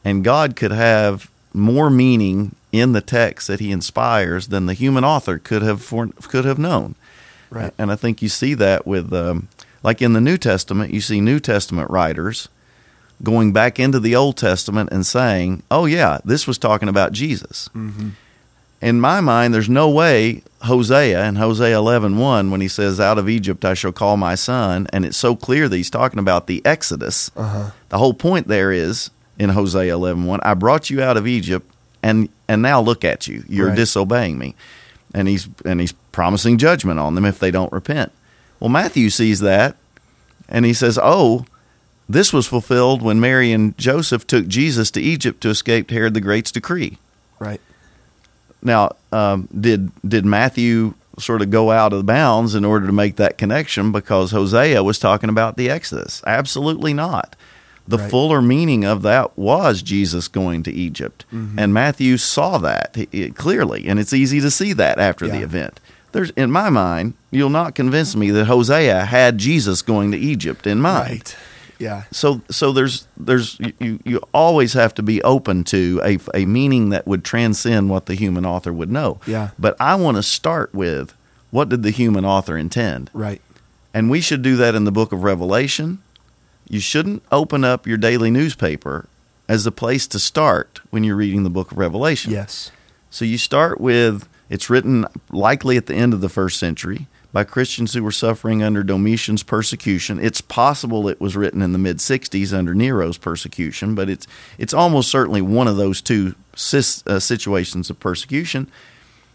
and 0.04 0.24
God 0.24 0.56
could 0.56 0.72
have 0.72 1.30
more 1.52 1.90
meaning 1.90 2.54
in 2.72 2.92
the 2.92 3.00
text 3.00 3.48
that 3.48 3.60
he 3.60 3.72
inspires 3.72 4.48
than 4.48 4.66
the 4.66 4.74
human 4.74 5.04
author 5.04 5.38
could 5.38 5.62
have 5.62 5.82
for, 5.82 6.08
could 6.28 6.44
have 6.44 6.58
known. 6.58 6.94
Right. 7.50 7.72
And 7.78 7.90
I 7.90 7.96
think 7.96 8.22
you 8.22 8.28
see 8.28 8.54
that 8.54 8.86
with 8.86 9.12
um, 9.12 9.48
like 9.82 10.00
in 10.00 10.12
the 10.12 10.20
New 10.20 10.38
Testament, 10.38 10.92
you 10.92 11.00
see 11.00 11.20
New 11.20 11.40
Testament 11.40 11.90
writers 11.90 12.48
going 13.22 13.52
back 13.52 13.80
into 13.80 13.98
the 13.98 14.14
Old 14.14 14.36
Testament 14.36 14.90
and 14.92 15.04
saying, 15.04 15.62
"Oh 15.70 15.84
yeah, 15.84 16.18
this 16.24 16.46
was 16.46 16.58
talking 16.58 16.88
about 16.88 17.12
Jesus." 17.12 17.68
hmm 17.72 18.10
in 18.80 19.00
my 19.00 19.20
mind, 19.20 19.52
there's 19.52 19.68
no 19.68 19.90
way 19.90 20.42
Hosea 20.62 21.26
in 21.26 21.36
Hosea 21.36 21.76
11 21.76 22.16
1, 22.18 22.50
when 22.50 22.60
he 22.60 22.68
says, 22.68 22.98
Out 22.98 23.18
of 23.18 23.28
Egypt 23.28 23.64
I 23.64 23.74
shall 23.74 23.92
call 23.92 24.16
my 24.16 24.34
son, 24.34 24.86
and 24.92 25.04
it's 25.04 25.16
so 25.16 25.36
clear 25.36 25.68
that 25.68 25.76
he's 25.76 25.90
talking 25.90 26.18
about 26.18 26.46
the 26.46 26.64
Exodus. 26.64 27.30
Uh-huh. 27.36 27.70
The 27.90 27.98
whole 27.98 28.14
point 28.14 28.48
there 28.48 28.72
is 28.72 29.10
in 29.38 29.50
Hosea 29.50 29.92
11 29.92 30.24
1, 30.24 30.40
I 30.42 30.54
brought 30.54 30.90
you 30.90 31.02
out 31.02 31.16
of 31.16 31.26
Egypt, 31.26 31.70
and, 32.02 32.28
and 32.48 32.62
now 32.62 32.80
look 32.80 33.04
at 33.04 33.26
you. 33.26 33.44
You're 33.48 33.68
right. 33.68 33.76
disobeying 33.76 34.38
me. 34.38 34.54
And 35.12 35.28
he's, 35.28 35.48
and 35.64 35.80
he's 35.80 35.92
promising 36.12 36.56
judgment 36.56 37.00
on 37.00 37.14
them 37.16 37.24
if 37.24 37.38
they 37.38 37.50
don't 37.50 37.72
repent. 37.72 38.12
Well, 38.60 38.70
Matthew 38.70 39.10
sees 39.10 39.40
that, 39.40 39.76
and 40.48 40.64
he 40.64 40.72
says, 40.72 40.98
Oh, 41.02 41.44
this 42.08 42.32
was 42.32 42.46
fulfilled 42.46 43.02
when 43.02 43.20
Mary 43.20 43.52
and 43.52 43.76
Joseph 43.78 44.26
took 44.26 44.48
Jesus 44.48 44.90
to 44.92 45.00
Egypt 45.00 45.40
to 45.42 45.48
escape 45.48 45.90
Herod 45.90 46.14
the 46.14 46.20
Great's 46.20 46.50
decree. 46.50 46.98
Right. 47.38 47.60
Now, 48.62 48.96
um, 49.12 49.48
did 49.58 49.90
did 50.06 50.24
Matthew 50.24 50.94
sort 51.18 51.42
of 51.42 51.50
go 51.50 51.70
out 51.70 51.92
of 51.92 52.06
bounds 52.06 52.54
in 52.54 52.64
order 52.64 52.86
to 52.86 52.92
make 52.92 53.16
that 53.16 53.38
connection 53.38 53.92
because 53.92 54.30
Hosea 54.30 54.82
was 54.82 54.98
talking 54.98 55.28
about 55.28 55.56
the 55.56 55.68
Exodus? 55.68 56.22
Absolutely 56.26 56.94
not. 56.94 57.36
The 57.88 57.98
right. 57.98 58.10
fuller 58.10 58.40
meaning 58.40 58.84
of 58.84 59.02
that 59.02 59.36
was 59.36 59.82
Jesus 59.82 60.28
going 60.28 60.62
to 60.62 60.72
Egypt, 60.72 61.24
mm-hmm. 61.32 61.58
and 61.58 61.74
Matthew 61.74 62.18
saw 62.18 62.58
that 62.58 62.96
clearly, 63.34 63.88
and 63.88 63.98
it's 63.98 64.12
easy 64.12 64.40
to 64.40 64.50
see 64.50 64.72
that 64.74 64.98
after 64.98 65.26
yeah. 65.26 65.32
the 65.32 65.42
event. 65.42 65.80
There's, 66.12 66.30
in 66.30 66.50
my 66.50 66.70
mind, 66.70 67.14
you'll 67.30 67.50
not 67.50 67.74
convince 67.74 68.16
me 68.16 68.30
that 68.32 68.46
Hosea 68.46 69.04
had 69.04 69.38
Jesus 69.38 69.82
going 69.82 70.10
to 70.12 70.18
Egypt 70.18 70.66
in 70.66 70.80
mind. 70.80 71.10
Right. 71.10 71.36
Yeah. 71.80 72.04
So 72.12 72.42
so 72.50 72.72
there's 72.72 73.08
there's 73.16 73.58
you 73.78 73.98
you 74.04 74.20
always 74.32 74.74
have 74.74 74.94
to 74.94 75.02
be 75.02 75.22
open 75.22 75.64
to 75.64 76.00
a 76.04 76.18
a 76.34 76.44
meaning 76.44 76.90
that 76.90 77.06
would 77.06 77.24
transcend 77.24 77.88
what 77.88 78.06
the 78.06 78.14
human 78.14 78.44
author 78.46 78.72
would 78.72 78.90
know. 78.90 79.18
Yeah. 79.26 79.50
But 79.58 79.76
I 79.80 79.94
want 79.96 80.16
to 80.18 80.22
start 80.22 80.74
with 80.74 81.14
what 81.50 81.68
did 81.68 81.82
the 81.82 81.90
human 81.90 82.24
author 82.24 82.56
intend? 82.56 83.10
Right. 83.12 83.40
And 83.92 84.08
we 84.10 84.20
should 84.20 84.42
do 84.42 84.56
that 84.56 84.74
in 84.74 84.84
the 84.84 84.92
book 84.92 85.12
of 85.12 85.24
Revelation. 85.24 86.00
You 86.68 86.78
shouldn't 86.78 87.24
open 87.32 87.64
up 87.64 87.86
your 87.86 87.96
daily 87.96 88.30
newspaper 88.30 89.08
as 89.48 89.66
a 89.66 89.72
place 89.72 90.06
to 90.06 90.20
start 90.20 90.80
when 90.90 91.02
you're 91.02 91.16
reading 91.16 91.42
the 91.42 91.50
book 91.50 91.72
of 91.72 91.78
Revelation. 91.78 92.30
Yes. 92.30 92.70
So 93.10 93.24
you 93.24 93.38
start 93.38 93.80
with 93.80 94.28
it's 94.48 94.68
written 94.70 95.06
likely 95.30 95.76
at 95.76 95.86
the 95.86 95.94
end 95.94 96.12
of 96.12 96.20
the 96.20 96.28
first 96.28 96.58
century 96.58 97.08
by 97.32 97.44
Christians 97.44 97.94
who 97.94 98.02
were 98.02 98.10
suffering 98.10 98.62
under 98.62 98.82
Domitian's 98.82 99.42
persecution. 99.42 100.18
It's 100.18 100.40
possible 100.40 101.08
it 101.08 101.20
was 101.20 101.36
written 101.36 101.62
in 101.62 101.72
the 101.72 101.78
mid 101.78 101.98
60s 101.98 102.52
under 102.52 102.74
Nero's 102.74 103.18
persecution, 103.18 103.94
but 103.94 104.10
it's 104.10 104.26
it's 104.58 104.74
almost 104.74 105.10
certainly 105.10 105.42
one 105.42 105.68
of 105.68 105.76
those 105.76 106.00
two 106.00 106.34
uh, 106.54 107.18
situations 107.20 107.90
of 107.90 108.00
persecution. 108.00 108.70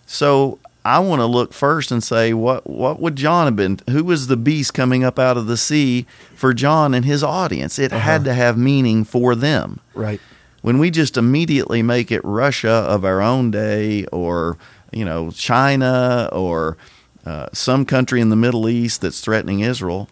So 0.06 0.60
I 0.84 1.00
want 1.00 1.20
to 1.22 1.26
look 1.26 1.54
first 1.54 1.92
and 1.92 2.04
say 2.04 2.34
what 2.34 2.70
what 2.70 3.00
would 3.00 3.16
John 3.16 3.46
have 3.46 3.56
been? 3.56 3.80
Who 3.90 4.04
was 4.04 4.28
the 4.28 4.38
beast 4.38 4.74
coming 4.74 5.04
up 5.04 5.18
out 5.18 5.38
of 5.38 5.48
the 5.48 5.58
sea 5.58 6.06
for 6.36 6.54
John 6.54 6.94
and 6.94 7.06
his 7.06 7.24
audience? 7.24 7.80
It 7.80 7.94
uh-huh. 7.94 8.02
had 8.02 8.24
to 8.26 8.34
have 8.34 8.58
meaning 8.58 9.04
for 9.04 9.36
them. 9.36 9.80
Right. 9.94 10.22
When 10.62 10.80
we 10.80 10.92
just 10.92 11.16
immediately 11.16 11.82
make 11.82 12.12
it 12.12 12.22
Russia 12.24 12.70
of 12.70 13.06
our 13.06 13.22
own 13.22 13.52
day 13.52 14.06
or 14.08 14.58
you 14.92 15.06
know 15.06 15.32
China 15.32 16.30
or 16.32 16.78
uh, 17.26 17.48
some 17.54 17.86
country 17.86 18.22
in 18.22 18.30
the 18.30 18.36
Middle 18.36 18.70
East 18.70 19.02
that's 19.02 19.22
threatening 19.22 19.60
Israel, 19.62 20.08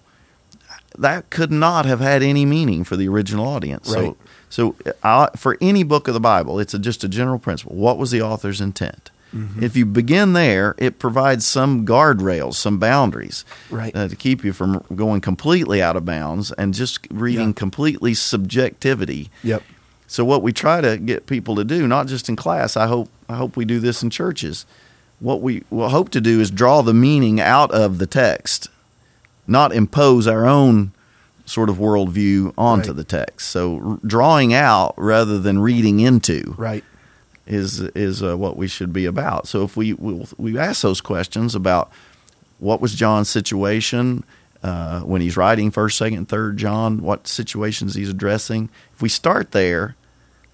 that 0.98 1.30
could 1.30 1.52
not 1.52 1.86
have 1.86 2.00
had 2.00 2.22
any 2.24 2.46
meaning 2.46 2.84
for 2.84 2.96
the 2.96 3.08
original 3.08 3.48
audience. 3.48 3.90
Right. 3.90 4.16
So, 4.50 4.76
so 4.82 4.94
uh, 5.02 5.28
for 5.36 5.58
any 5.62 5.84
book 5.84 6.08
of 6.08 6.14
the 6.14 6.20
Bible, 6.20 6.60
it's 6.60 6.74
a, 6.74 6.80
just 6.80 7.04
a 7.04 7.08
general 7.08 7.40
principle. 7.40 7.76
What 7.76 7.98
was 7.98 8.12
the 8.12 8.22
author's 8.22 8.62
intent? 8.62 9.10
Mm-hmm. 9.34 9.64
If 9.64 9.76
you 9.76 9.86
begin 9.86 10.34
there, 10.34 10.76
it 10.78 11.00
provides 11.00 11.46
some 11.46 11.86
guardrails, 11.86 12.54
some 12.54 12.78
boundaries 12.78 13.46
right. 13.72 13.96
uh, 13.96 14.08
to 14.08 14.16
keep 14.16 14.44
you 14.44 14.54
from 14.54 14.84
going 14.96 15.22
completely 15.22 15.82
out 15.82 15.96
of 15.96 16.06
bounds 16.06 16.52
and 16.52 16.74
just 16.74 17.08
reading 17.10 17.48
yeah. 17.48 17.54
completely 17.54 18.14
subjectivity. 18.14 19.32
Yep. 19.44 19.64
So 20.06 20.24
what 20.24 20.44
we 20.44 20.54
try 20.54 20.82
to 20.82 20.98
get 20.98 21.26
people 21.26 21.56
to 21.56 21.64
do, 21.64 21.88
not 21.88 22.06
just 22.06 22.30
in 22.30 22.36
class, 22.36 22.78
I 22.78 22.86
hope 22.86 23.10
I 23.28 23.36
hope 23.36 23.58
we 23.58 23.66
do 23.66 23.80
this 23.80 24.04
in 24.04 24.12
churches, 24.12 24.68
what 25.24 25.42
we 25.42 25.64
will 25.70 25.88
hope 25.88 26.10
to 26.10 26.20
do 26.20 26.42
is 26.42 26.52
draw 26.52 26.82
the 26.82 26.94
meaning 26.94 27.40
out 27.40 27.72
of 27.72 27.98
the 27.98 28.06
text, 28.06 28.68
not 29.48 29.74
impose 29.74 30.28
our 30.28 30.46
own 30.46 30.92
sort 31.46 31.70
of 31.70 31.78
worldview 31.78 32.54
onto 32.58 32.90
right. 32.90 32.98
the 32.98 33.04
text. 33.06 33.50
So 33.50 33.80
r- 33.84 34.00
drawing 34.06 34.54
out 34.54 34.94
rather 34.98 35.40
than 35.40 35.60
reading 35.60 36.02
into, 36.02 36.56
right, 36.58 36.84
is 37.48 37.80
is 37.80 38.22
uh, 38.22 38.38
what 38.38 38.58
we 38.58 38.68
should 38.68 38.92
be 38.92 39.06
about. 39.06 39.48
So 39.48 39.64
if 39.64 39.78
we 39.78 39.94
we, 39.94 40.26
we 40.38 40.58
ask 40.58 40.82
those 40.82 41.00
questions 41.00 41.56
about 41.56 41.90
what 42.60 42.82
was 42.82 42.94
John's 42.94 43.30
situation 43.30 44.26
uh, 44.62 45.02
when 45.02 45.22
he's 45.22 45.38
writing 45.38 45.72
First, 45.72 45.98
Second, 45.98 46.28
Third 46.28 46.58
John, 46.58 47.02
what 47.02 47.28
situations 47.28 47.96
he's 47.96 48.10
addressing. 48.10 48.70
If 48.94 49.02
we 49.02 49.08
start 49.08 49.52
there, 49.52 49.96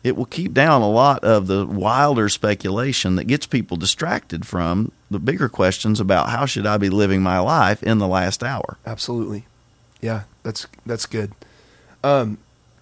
it 0.04 0.16
will 0.16 0.26
keep 0.26 0.54
down 0.54 0.82
a 0.82 0.90
lot 0.90 1.24
of 1.24 1.48
the 1.48 1.66
wilder 1.66 2.30
speculation 2.30 3.16
that 3.16 3.26
gets 3.26 3.46
people 3.46 3.78
distracted 3.78 4.46
from 4.46 4.92
the 5.12 5.20
bigger 5.20 5.50
questions 5.50 6.00
about 6.00 6.30
how 6.30 6.46
should 6.46 6.66
I 6.66 6.78
be 6.78 6.90
living 6.90 7.22
my 7.22 7.40
life 7.40 7.84
in 7.84 7.98
the 7.98 8.08
last 8.08 8.44
hour. 8.44 8.78
Absolutely. 8.86 9.46
Yeah, 10.02 10.24
that's 10.44 10.68
that's 10.86 11.06
good. 11.06 11.34
Um, 12.04 12.38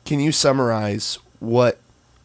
can 0.06 0.19
you 0.19 0.32
summarize 0.32 1.17
what 1.39 1.80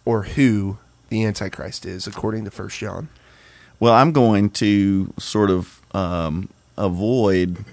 or 0.05 0.25
who 0.25 0.79
the 1.09 1.25
Antichrist 1.25 1.87
is 1.87 2.07
according 2.07 2.45
to 2.45 2.51
First 2.51 2.79
John? 2.79 3.09
Well, 3.81 3.95
I'm 3.95 4.13
going 4.13 4.51
to 4.51 5.13
sort 5.19 5.51
of 5.51 5.81
um, 5.95 6.51
avoid 6.77 7.65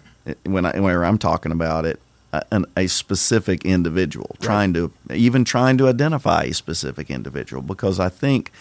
when 0.45 0.65
I 0.65 0.79
whenever 0.79 1.03
I'm 1.03 1.17
talking 1.17 1.51
about 1.51 1.85
it 1.85 1.99
a, 2.33 2.43
an, 2.51 2.65
a 2.77 2.87
specific 2.87 3.65
individual, 3.65 4.31
Right. 4.39 4.45
trying 4.45 4.73
to 4.73 4.91
even 5.13 5.43
trying 5.45 5.77
to 5.79 5.87
identify 5.87 6.43
a 6.43 6.53
specific 6.53 7.09
individual, 7.09 7.61
because 7.61 7.99
I 7.99 8.09
think 8.09 8.51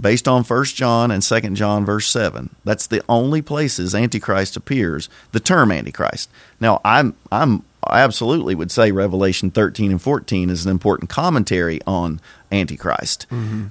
based 0.00 0.28
on 0.28 0.44
First 0.44 0.76
John 0.76 1.10
and 1.10 1.24
Second 1.24 1.56
John 1.56 1.84
verse 1.84 2.06
seven, 2.08 2.50
that's 2.64 2.86
the 2.86 3.02
only 3.08 3.42
places 3.42 3.94
Antichrist 3.94 4.56
appears. 4.56 5.08
The 5.32 5.40
term 5.40 5.72
Antichrist. 5.72 6.30
Now, 6.60 6.80
I'm 6.84 7.14
I'm 7.32 7.64
I 7.84 8.00
absolutely 8.00 8.54
would 8.54 8.70
say 8.70 8.90
Revelation 8.92 9.50
13 9.50 9.92
and 9.92 10.02
14 10.02 10.50
is 10.50 10.64
an 10.66 10.70
important 10.70 11.08
commentary 11.08 11.80
on 11.86 12.20
Antichrist. 12.52 13.26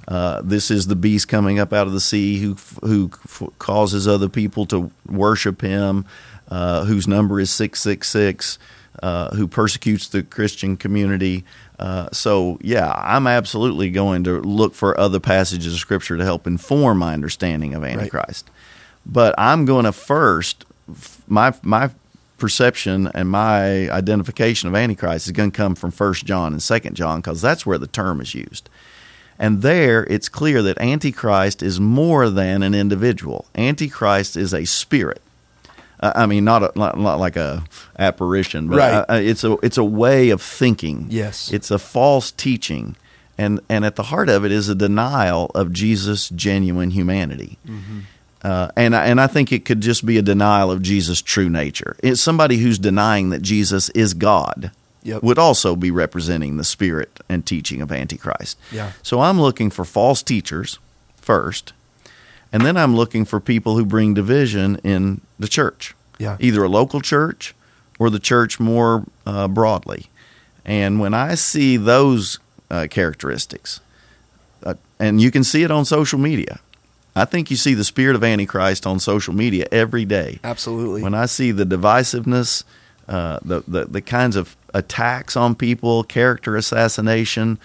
Uh, 0.08 0.40
this 0.42 0.70
is 0.70 0.86
the 0.88 0.96
beast 0.96 1.28
coming 1.28 1.58
up 1.58 1.72
out 1.72 1.86
of 1.86 1.92
the 1.92 2.00
sea 2.00 2.38
who 2.40 2.56
who 2.82 3.10
f- 3.24 3.42
causes 3.58 4.08
other 4.08 4.28
people 4.28 4.66
to 4.66 4.90
worship 5.06 5.60
him, 5.60 6.04
uh, 6.50 6.84
whose 6.84 7.06
number 7.06 7.38
is 7.38 7.50
666, 7.50 8.58
uh, 9.02 9.34
who 9.34 9.46
persecutes 9.46 10.08
the 10.08 10.22
Christian 10.22 10.76
community. 10.76 11.44
Uh, 11.78 12.08
so, 12.12 12.58
yeah, 12.60 12.92
I'm 12.96 13.26
absolutely 13.26 13.90
going 13.90 14.24
to 14.24 14.40
look 14.40 14.74
for 14.74 14.98
other 14.98 15.20
passages 15.20 15.72
of 15.74 15.78
Scripture 15.78 16.16
to 16.16 16.24
help 16.24 16.46
inform 16.46 16.98
my 16.98 17.14
understanding 17.14 17.74
of 17.74 17.84
Antichrist. 17.84 18.50
But 19.06 19.34
I'm 19.38 19.64
going 19.64 19.84
to 19.84 19.92
first 19.92 20.64
my 21.26 21.54
my 21.62 21.90
perception 22.38 23.10
and 23.14 23.28
my 23.28 23.90
identification 23.90 24.68
of 24.68 24.74
Antichrist 24.74 25.26
is 25.26 25.32
going 25.32 25.50
to 25.50 25.56
come 25.56 25.74
from 25.74 25.90
First 25.90 26.24
John 26.24 26.52
and 26.52 26.62
Second 26.62 26.94
John 26.94 27.20
because 27.20 27.42
that's 27.42 27.66
where 27.66 27.78
the 27.78 27.86
term 27.86 28.20
is 28.20 28.34
used. 28.34 28.70
And 29.38 29.62
there, 29.62 30.04
it's 30.04 30.28
clear 30.28 30.62
that 30.62 30.80
Antichrist 30.80 31.62
is 31.62 31.78
more 31.78 32.28
than 32.28 32.62
an 32.62 32.74
individual. 32.74 33.46
Antichrist 33.54 34.36
is 34.36 34.52
a 34.52 34.64
spirit. 34.64 35.22
I 36.00 36.26
mean, 36.26 36.44
not, 36.44 36.62
a, 36.62 36.72
not, 36.78 36.98
not 36.98 37.18
like 37.18 37.36
a 37.36 37.64
apparition, 37.98 38.68
but 38.68 38.76
Right. 38.78 39.04
uh, 39.08 39.14
it's 39.20 39.42
a 39.44 39.56
it's 39.62 39.78
a 39.78 39.84
way 39.84 40.30
of 40.30 40.40
thinking. 40.40 41.06
Yes. 41.10 41.50
it's 41.52 41.70
a 41.70 41.78
false 41.78 42.30
teaching, 42.30 42.94
and 43.36 43.60
and 43.68 43.84
at 43.84 43.96
the 43.96 44.04
heart 44.04 44.28
of 44.28 44.44
it 44.44 44.52
is 44.52 44.68
a 44.68 44.74
denial 44.74 45.50
of 45.54 45.72
Jesus' 45.72 46.28
genuine 46.28 46.90
humanity. 46.92 47.58
Uh, 48.42 48.68
and 48.76 48.94
I, 48.94 49.06
and 49.06 49.20
I 49.20 49.26
think 49.26 49.50
it 49.52 49.64
could 49.64 49.80
just 49.80 50.06
be 50.06 50.16
a 50.16 50.22
denial 50.22 50.70
of 50.70 50.80
Jesus' 50.80 51.20
true 51.20 51.48
nature. 51.48 51.96
It's 52.04 52.20
somebody 52.20 52.58
who's 52.58 52.78
denying 52.78 53.30
that 53.30 53.42
Jesus 53.42 53.88
is 53.90 54.14
God. 54.14 54.70
Yep. 55.02 55.22
Would 55.22 55.38
also 55.38 55.74
be 55.74 55.90
representing 55.90 56.56
the 56.56 56.64
spirit 56.64 57.20
and 57.28 57.44
teaching 57.46 57.80
of 57.80 57.90
Antichrist. 57.90 58.58
Yeah. 58.70 58.92
So 59.02 59.20
I'm 59.20 59.40
looking 59.40 59.70
for 59.70 59.84
false 59.84 60.22
teachers 60.22 60.78
first, 61.16 61.72
and 62.52 62.64
then 62.64 62.76
I'm 62.76 62.94
looking 62.94 63.24
for 63.24 63.40
people 63.40 63.76
who 63.76 63.84
bring 63.84 64.14
division 64.14 64.80
in 64.84 65.20
the 65.38 65.48
church. 65.48 65.94
Yeah. 66.18 66.36
Either 66.40 66.64
a 66.64 66.68
local 66.68 67.00
church 67.00 67.54
or 67.98 68.10
the 68.10 68.18
church 68.18 68.58
more 68.58 69.04
uh, 69.26 69.48
broadly. 69.48 70.06
And 70.64 71.00
when 71.00 71.14
I 71.14 71.34
see 71.34 71.76
those 71.76 72.38
uh, 72.70 72.86
characteristics, 72.90 73.80
uh, 74.62 74.74
and 74.98 75.20
you 75.20 75.30
can 75.30 75.44
see 75.44 75.62
it 75.62 75.70
on 75.70 75.84
social 75.84 76.18
media, 76.18 76.60
I 77.16 77.24
think 77.24 77.50
you 77.50 77.56
see 77.56 77.74
the 77.74 77.84
spirit 77.84 78.14
of 78.16 78.22
Antichrist 78.22 78.86
on 78.86 79.00
social 79.00 79.34
media 79.34 79.66
every 79.72 80.04
day. 80.04 80.38
Absolutely. 80.44 81.02
When 81.02 81.14
I 81.14 81.26
see 81.26 81.52
the 81.52 81.64
divisiveness, 81.64 82.64
uh, 83.08 83.38
the, 83.42 83.64
the 83.66 83.86
the 83.86 84.02
kinds 84.02 84.36
of 84.36 84.56
attacks 84.74 85.36
on 85.36 85.54
people, 85.54 86.04
character 86.04 86.56
assassination 86.56 87.58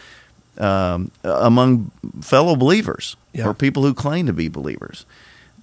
um, 0.59 1.11
among 1.23 1.91
fellow 2.21 2.55
believers 2.55 3.15
Yeah. 3.33 3.47
or 3.47 3.53
people 3.53 3.83
who 3.83 3.93
claim 3.93 4.25
to 4.27 4.33
be 4.33 4.47
believers, 4.49 5.05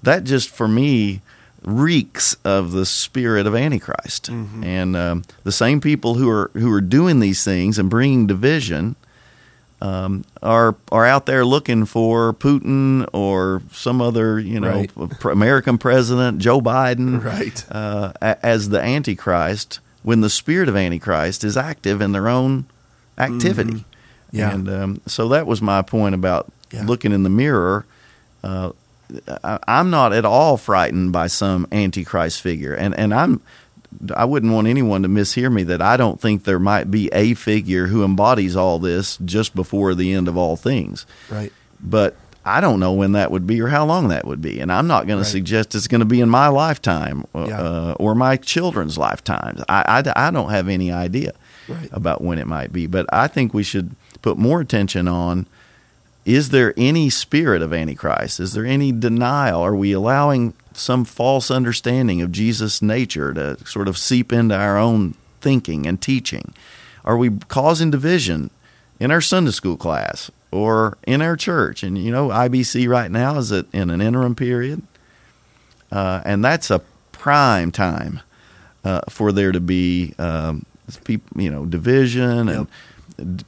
that 0.02 0.24
just 0.24 0.48
for 0.50 0.66
me 0.68 1.20
reeks 1.62 2.36
of 2.44 2.72
the 2.72 2.86
spirit 2.86 3.46
of 3.46 3.54
Antichrist. 3.54 4.28
And 4.30 4.96
um, 4.96 5.24
the 5.44 5.52
same 5.52 5.80
people 5.80 6.14
who 6.14 6.28
are 6.30 6.50
who 6.54 6.72
are 6.72 6.80
doing 6.80 7.20
these 7.20 7.44
things 7.44 7.78
and 7.78 7.90
bringing 7.90 8.26
division 8.26 8.96
um, 9.82 10.24
are 10.42 10.74
are 10.90 11.06
out 11.06 11.26
there 11.26 11.44
looking 11.44 11.84
for 11.86 12.32
Putin 12.34 13.06
or 13.12 13.62
some 13.72 14.00
other 14.00 14.38
you 14.38 14.58
know 14.60 14.70
Right. 14.70 14.90
American 15.24 15.78
president 15.78 16.38
Joe 16.38 16.60
Biden 16.60 17.22
Right. 17.22 17.64
uh, 17.70 18.12
as 18.20 18.70
the 18.70 18.80
Antichrist 18.80 19.80
when 20.02 20.22
the 20.22 20.30
spirit 20.30 20.68
of 20.68 20.76
Antichrist 20.76 21.44
is 21.44 21.56
active 21.58 22.00
in 22.00 22.12
their 22.12 22.26
own 22.28 22.64
activity. 23.18 23.70
Mm-hmm. 23.84 23.89
Yeah. 24.32 24.52
And 24.54 24.68
um, 24.68 25.00
so 25.06 25.28
that 25.28 25.46
was 25.46 25.60
my 25.62 25.82
point 25.82 26.14
about 26.14 26.50
Yeah. 26.72 26.84
looking 26.84 27.12
in 27.12 27.22
the 27.24 27.30
mirror. 27.30 27.84
Uh, 28.44 28.70
I, 29.42 29.58
I'm 29.66 29.90
not 29.90 30.12
at 30.12 30.24
all 30.24 30.56
frightened 30.56 31.12
by 31.12 31.26
some 31.26 31.66
Antichrist 31.72 32.40
figure, 32.40 32.74
and 32.74 32.94
and 32.96 33.12
I'm. 33.12 33.40
I 34.14 34.24
wouldn't 34.24 34.52
want 34.52 34.68
anyone 34.68 35.02
to 35.02 35.08
mishear 35.08 35.52
me 35.52 35.64
that 35.64 35.82
I 35.82 35.96
don't 35.96 36.20
think 36.20 36.44
there 36.44 36.60
might 36.60 36.92
be 36.92 37.08
a 37.12 37.34
figure 37.34 37.88
who 37.88 38.04
embodies 38.04 38.54
all 38.54 38.78
this 38.78 39.16
just 39.24 39.52
before 39.52 39.96
the 39.96 40.12
end 40.12 40.28
of 40.28 40.36
all 40.36 40.54
things 40.56 41.06
Right. 41.28 41.52
but 41.80 42.14
I 42.44 42.60
don't 42.60 42.78
know 42.78 42.92
when 42.92 43.12
that 43.12 43.32
would 43.32 43.48
be 43.48 43.60
or 43.60 43.66
how 43.66 43.84
long 43.84 44.06
that 44.08 44.24
would 44.28 44.40
be, 44.40 44.60
and 44.60 44.70
I'm 44.72 44.86
not 44.86 45.08
going 45.08 45.18
Right. 45.18 45.24
to 45.24 45.30
suggest 45.30 45.74
it's 45.74 45.88
going 45.88 45.98
to 45.98 46.04
be 46.04 46.20
in 46.20 46.28
my 46.30 46.46
lifetime 46.46 47.24
uh, 47.34 47.46
Yeah. 47.48 47.60
uh, 47.60 47.94
or 47.98 48.14
my 48.14 48.36
children's 48.36 48.96
lifetimes. 48.96 49.60
I, 49.68 50.02
I, 50.06 50.28
I 50.28 50.30
don't 50.30 50.50
have 50.50 50.68
any 50.68 50.92
idea 50.92 51.32
Right. 51.68 51.88
about 51.92 52.22
when 52.22 52.38
it 52.38 52.46
might 52.46 52.72
be, 52.72 52.86
but 52.86 53.06
I 53.12 53.26
think 53.26 53.52
we 53.52 53.64
should 53.64 53.96
put 54.22 54.38
more 54.38 54.60
attention 54.60 55.08
on: 55.08 55.46
is 56.24 56.50
there 56.50 56.74
any 56.76 57.10
spirit 57.10 57.62
of 57.62 57.72
Antichrist? 57.72 58.40
Is 58.40 58.52
there 58.52 58.66
any 58.66 58.92
denial? 58.92 59.60
Are 59.62 59.74
we 59.74 59.92
allowing 59.92 60.54
some 60.72 61.04
false 61.04 61.50
understanding 61.50 62.22
of 62.22 62.32
Jesus' 62.32 62.82
nature 62.82 63.32
to 63.34 63.56
sort 63.66 63.88
of 63.88 63.98
seep 63.98 64.32
into 64.32 64.54
our 64.54 64.76
own 64.76 65.14
thinking 65.40 65.86
and 65.86 66.00
teaching? 66.00 66.54
Are 67.04 67.16
we 67.16 67.30
causing 67.48 67.90
division 67.90 68.50
in 68.98 69.10
our 69.10 69.20
Sunday 69.20 69.50
school 69.50 69.76
class 69.76 70.30
or 70.50 70.98
in 71.06 71.22
our 71.22 71.36
church? 71.36 71.82
And 71.82 71.96
you 71.96 72.12
know, 72.12 72.28
IBC 72.28 72.88
right 72.88 73.10
now 73.10 73.38
is 73.38 73.50
in 73.50 73.90
an 73.90 74.00
interim 74.00 74.34
period, 74.34 74.82
uh, 75.90 76.20
and 76.24 76.44
that's 76.44 76.70
a 76.70 76.82
prime 77.12 77.70
time 77.70 78.20
uh, 78.84 79.00
for 79.08 79.32
there 79.32 79.52
to 79.52 79.60
be 79.60 80.14
um, 80.18 80.64
you 81.34 81.50
know 81.50 81.66
division 81.66 82.48
and 82.48 82.66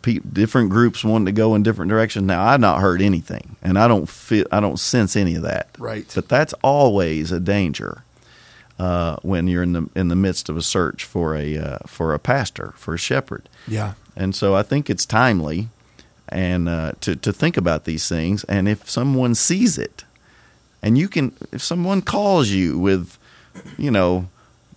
pe- 0.02 0.20
different 0.20 0.70
groups 0.70 1.04
wanting 1.04 1.26
to 1.26 1.32
go 1.32 1.54
in 1.54 1.62
different 1.62 1.88
directions. 1.88 2.26
Now, 2.26 2.44
I've 2.44 2.60
not 2.60 2.80
heard 2.80 3.02
anything, 3.02 3.56
and 3.62 3.78
I 3.78 3.88
don't 3.88 4.08
feel 4.08 4.46
I 4.52 4.60
don't 4.60 4.78
sense 4.78 5.16
any 5.16 5.34
of 5.34 5.42
that. 5.42 5.68
Right. 5.78 6.10
But 6.14 6.28
that's 6.28 6.52
always 6.62 7.32
a 7.32 7.40
danger 7.40 8.04
uh, 8.78 9.16
when 9.22 9.46
you're 9.48 9.62
in 9.62 9.72
the 9.72 9.88
in 9.94 10.08
the 10.08 10.16
midst 10.16 10.48
of 10.48 10.56
a 10.56 10.62
search 10.62 11.04
for 11.04 11.36
a 11.36 11.56
uh, 11.56 11.78
for 11.86 12.14
a 12.14 12.18
pastor 12.18 12.74
for 12.76 12.94
a 12.94 12.98
shepherd. 12.98 13.48
Yeah. 13.66 13.94
And 14.16 14.34
so 14.34 14.54
I 14.54 14.62
think 14.62 14.90
it's 14.90 15.06
timely 15.06 15.68
and 16.28 16.68
uh, 16.68 16.92
to 17.00 17.16
to 17.16 17.32
think 17.32 17.56
about 17.56 17.84
these 17.84 18.08
things. 18.08 18.44
And 18.44 18.68
if 18.68 18.88
someone 18.88 19.34
sees 19.34 19.78
it, 19.78 20.04
and 20.82 20.98
you 20.98 21.08
can, 21.08 21.32
if 21.52 21.62
someone 21.62 22.02
calls 22.02 22.48
you 22.48 22.78
with, 22.78 23.18
you 23.78 23.90
know, 23.90 24.28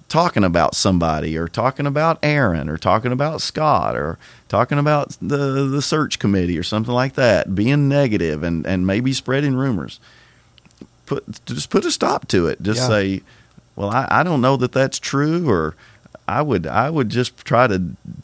talking 0.07 0.43
about 0.43 0.75
somebody 0.75 1.37
or 1.37 1.47
talking 1.47 1.85
about 1.87 2.19
Aaron 2.23 2.69
or 2.69 2.77
talking 2.77 3.11
about 3.11 3.41
Scott 3.41 3.95
or 3.95 4.17
talking 4.47 4.77
about 4.79 5.17
the 5.21 5.65
the 5.67 5.81
search 5.81 6.19
committee 6.19 6.57
or 6.57 6.63
something 6.63 6.93
like 6.93 7.13
that, 7.13 7.55
being 7.55 7.87
negative 7.89 8.43
and 8.43 8.65
and 8.67 8.85
maybe 8.87 9.13
spreading 9.13 9.55
rumors, 9.55 9.99
put 11.05 11.23
just 11.45 11.69
put 11.69 11.85
a 11.85 11.91
stop 11.91 12.27
to 12.29 12.47
it. 12.47 12.61
Just 12.61 12.81
Yeah. 12.81 12.87
say, 12.87 13.21
well, 13.75 13.89
I, 13.89 14.07
I 14.09 14.23
don't 14.23 14.41
know 14.41 14.57
that 14.57 14.71
that's 14.71 14.99
true 14.99 15.49
or. 15.49 15.75
I 16.27 16.41
would 16.41 16.65
I 16.65 16.89
would 16.89 17.09
just 17.09 17.37
try 17.45 17.67
to 17.67 17.83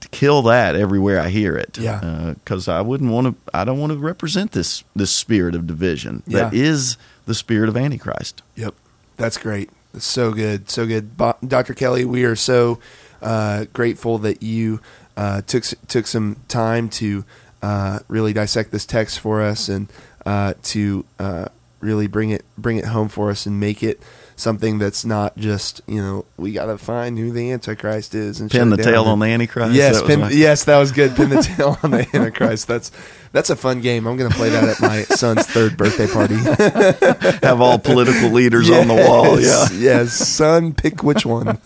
kill 0.09 0.41
that 0.43 0.75
everywhere 0.75 1.19
I 1.19 1.29
hear 1.29 1.55
it. 1.55 1.77
Yeah. 1.77 1.99
Uh, 2.01 2.33
because 2.33 2.67
I 2.67 2.81
wouldn't 2.81 3.11
want 3.11 3.27
to. 3.27 3.35
I 3.55 3.63
don't 3.63 3.77
want 3.79 3.91
to 3.93 3.99
represent 3.99 4.53
this 4.53 4.83
this 4.95 5.11
spirit 5.11 5.53
of 5.53 5.67
division 5.67 6.23
that 6.25 6.51
Yeah. 6.51 6.59
is 6.63 6.97
the 7.27 7.35
spirit 7.35 7.69
of 7.69 7.77
Antichrist. 7.77 8.41
Yep. 8.55 8.73
That's 9.17 9.37
great. 9.37 9.69
So 9.97 10.31
good. 10.31 10.69
So 10.69 10.85
good. 10.85 11.17
Bo- 11.17 11.37
Dr. 11.45 11.73
Kelly, 11.73 12.05
we 12.05 12.23
are 12.23 12.35
so 12.35 12.79
uh, 13.21 13.65
grateful 13.73 14.17
that 14.19 14.41
you 14.41 14.79
uh, 15.17 15.41
took 15.41 15.63
took 15.87 16.07
some 16.07 16.37
time 16.47 16.89
to 16.89 17.25
uh, 17.61 17.99
really 18.07 18.33
dissect 18.33 18.71
this 18.71 18.85
text 18.85 19.19
for 19.19 19.41
us 19.41 19.69
and 19.69 19.91
uh, 20.25 20.53
to 20.63 21.05
uh, 21.19 21.47
really 21.79 22.07
bring 22.07 22.29
it 22.29 22.45
bring 22.57 22.77
it 22.77 22.85
home 22.85 23.09
for 23.09 23.29
us 23.29 23.45
and 23.45 23.59
make 23.59 23.83
it 23.83 24.01
something 24.41 24.79
that's 24.79 25.05
not 25.05 25.37
just 25.37 25.81
you 25.87 26.01
know 26.01 26.25
we 26.37 26.51
got 26.51 26.65
to 26.65 26.77
find 26.77 27.17
who 27.17 27.31
the 27.31 27.51
Antichrist 27.51 28.15
is 28.15 28.41
and 28.41 28.49
Pin 28.49 28.69
the 28.69 28.77
tail 28.77 29.03
on 29.05 29.19
the 29.19 29.27
Antichrist. 29.27 29.73
Yes, 29.73 29.95
That 29.95 30.01
was 30.03 30.09
pin, 30.09 30.19
my- 30.21 30.29
yes, 30.31 30.63
that 30.65 30.77
was 30.79 30.91
good. 30.91 31.15
Pin 31.15 31.29
the 31.29 31.41
tail 31.57 31.77
on 31.83 31.91
the 31.91 31.99
Antichrist. 32.13 32.67
That's 32.67 32.91
that's 33.31 33.49
a 33.49 33.55
fun 33.55 33.79
game. 33.79 34.07
I'm 34.07 34.17
going 34.17 34.29
to 34.29 34.35
play 34.35 34.49
that 34.49 34.63
at 34.65 34.81
my 34.81 35.03
son's 35.15 35.45
third 35.47 35.77
birthday 35.77 36.07
party. 36.07 36.35
have 37.45 37.61
all 37.61 37.79
political 37.79 38.29
leaders 38.29 38.69
on 38.69 38.87
the 38.89 38.95
wall. 38.95 39.39
Yeah. 39.39 39.47
Yes, 39.47 39.73
yes, 39.73 40.13
son, 40.13 40.73
pick 40.73 41.01
which 41.01 41.25
one. 41.25 41.57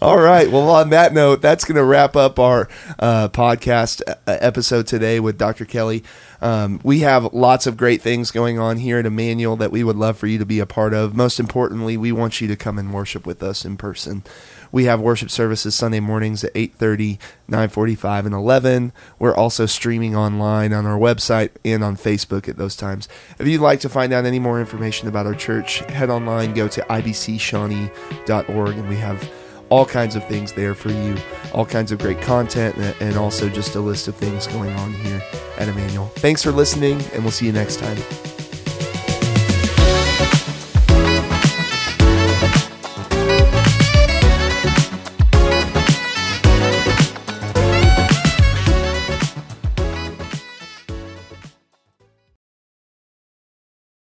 All 0.00 0.18
right. 0.18 0.50
Well, 0.50 0.70
on 0.70 0.90
that 0.90 1.12
note, 1.12 1.42
that's 1.42 1.64
going 1.64 1.76
to 1.76 1.84
wrap 1.84 2.16
up 2.16 2.38
our 2.38 2.68
uh, 2.98 3.28
podcast 3.28 4.00
uh, 4.06 4.14
episode 4.26 4.86
today 4.86 5.20
with 5.20 5.36
Dr. 5.38 5.64
Kelly. 5.64 6.04
Um, 6.40 6.80
we 6.82 7.00
have 7.00 7.32
lots 7.32 7.66
of 7.66 7.76
great 7.76 8.02
things 8.02 8.30
going 8.30 8.58
on 8.58 8.76
here 8.76 8.98
at 8.98 9.06
Immanuel 9.06 9.56
that 9.56 9.70
we 9.72 9.82
would 9.84 9.96
love 9.96 10.18
for 10.18 10.26
you 10.26 10.38
to 10.38 10.46
be 10.46 10.58
a 10.60 10.66
part 10.66 10.75
of. 10.94 11.16
Most 11.16 11.40
importantly, 11.40 11.96
we 11.96 12.12
want 12.12 12.40
you 12.40 12.48
to 12.48 12.56
come 12.56 12.78
and 12.78 12.92
worship 12.92 13.26
with 13.26 13.42
us 13.42 13.64
in 13.64 13.76
person. 13.76 14.22
We 14.72 14.84
have 14.84 15.00
worship 15.00 15.30
services 15.30 15.74
Sunday 15.74 16.00
mornings 16.00 16.44
at 16.44 16.52
8:30, 16.54 17.18
9:45 17.48 18.26
and 18.26 18.34
11. 18.34 18.92
We're 19.18 19.34
also 19.34 19.66
streaming 19.66 20.14
online 20.14 20.72
on 20.72 20.86
our 20.86 20.98
website 20.98 21.50
and 21.64 21.82
on 21.82 21.96
Facebook 21.96 22.48
at 22.48 22.58
those 22.58 22.76
times. 22.76 23.08
If 23.38 23.46
you'd 23.46 23.60
like 23.60 23.80
to 23.80 23.88
find 23.88 24.12
out 24.12 24.24
any 24.24 24.38
more 24.38 24.60
information 24.60 25.08
about 25.08 25.26
our 25.26 25.34
church, 25.34 25.78
head 25.78 26.10
online, 26.10 26.52
go 26.52 26.68
to 26.68 26.82
ibcshawnee.org 26.82 28.76
and 28.76 28.88
we 28.88 28.96
have 28.96 29.28
all 29.68 29.84
kinds 29.86 30.14
of 30.14 30.26
things 30.28 30.52
there 30.52 30.74
for 30.74 30.90
you, 30.90 31.16
all 31.52 31.66
kinds 31.66 31.90
of 31.90 31.98
great 31.98 32.20
content 32.20 32.76
and 33.00 33.16
also 33.16 33.48
just 33.48 33.74
a 33.74 33.80
list 33.80 34.08
of 34.08 34.14
things 34.14 34.46
going 34.46 34.72
on 34.74 34.92
here 34.92 35.22
at 35.58 35.68
Immanuel. 35.68 36.06
Thanks 36.16 36.42
for 36.42 36.52
listening 36.52 37.00
and 37.12 37.22
we'll 37.22 37.32
see 37.32 37.46
you 37.46 37.52
next 37.52 37.78
time. 37.78 38.35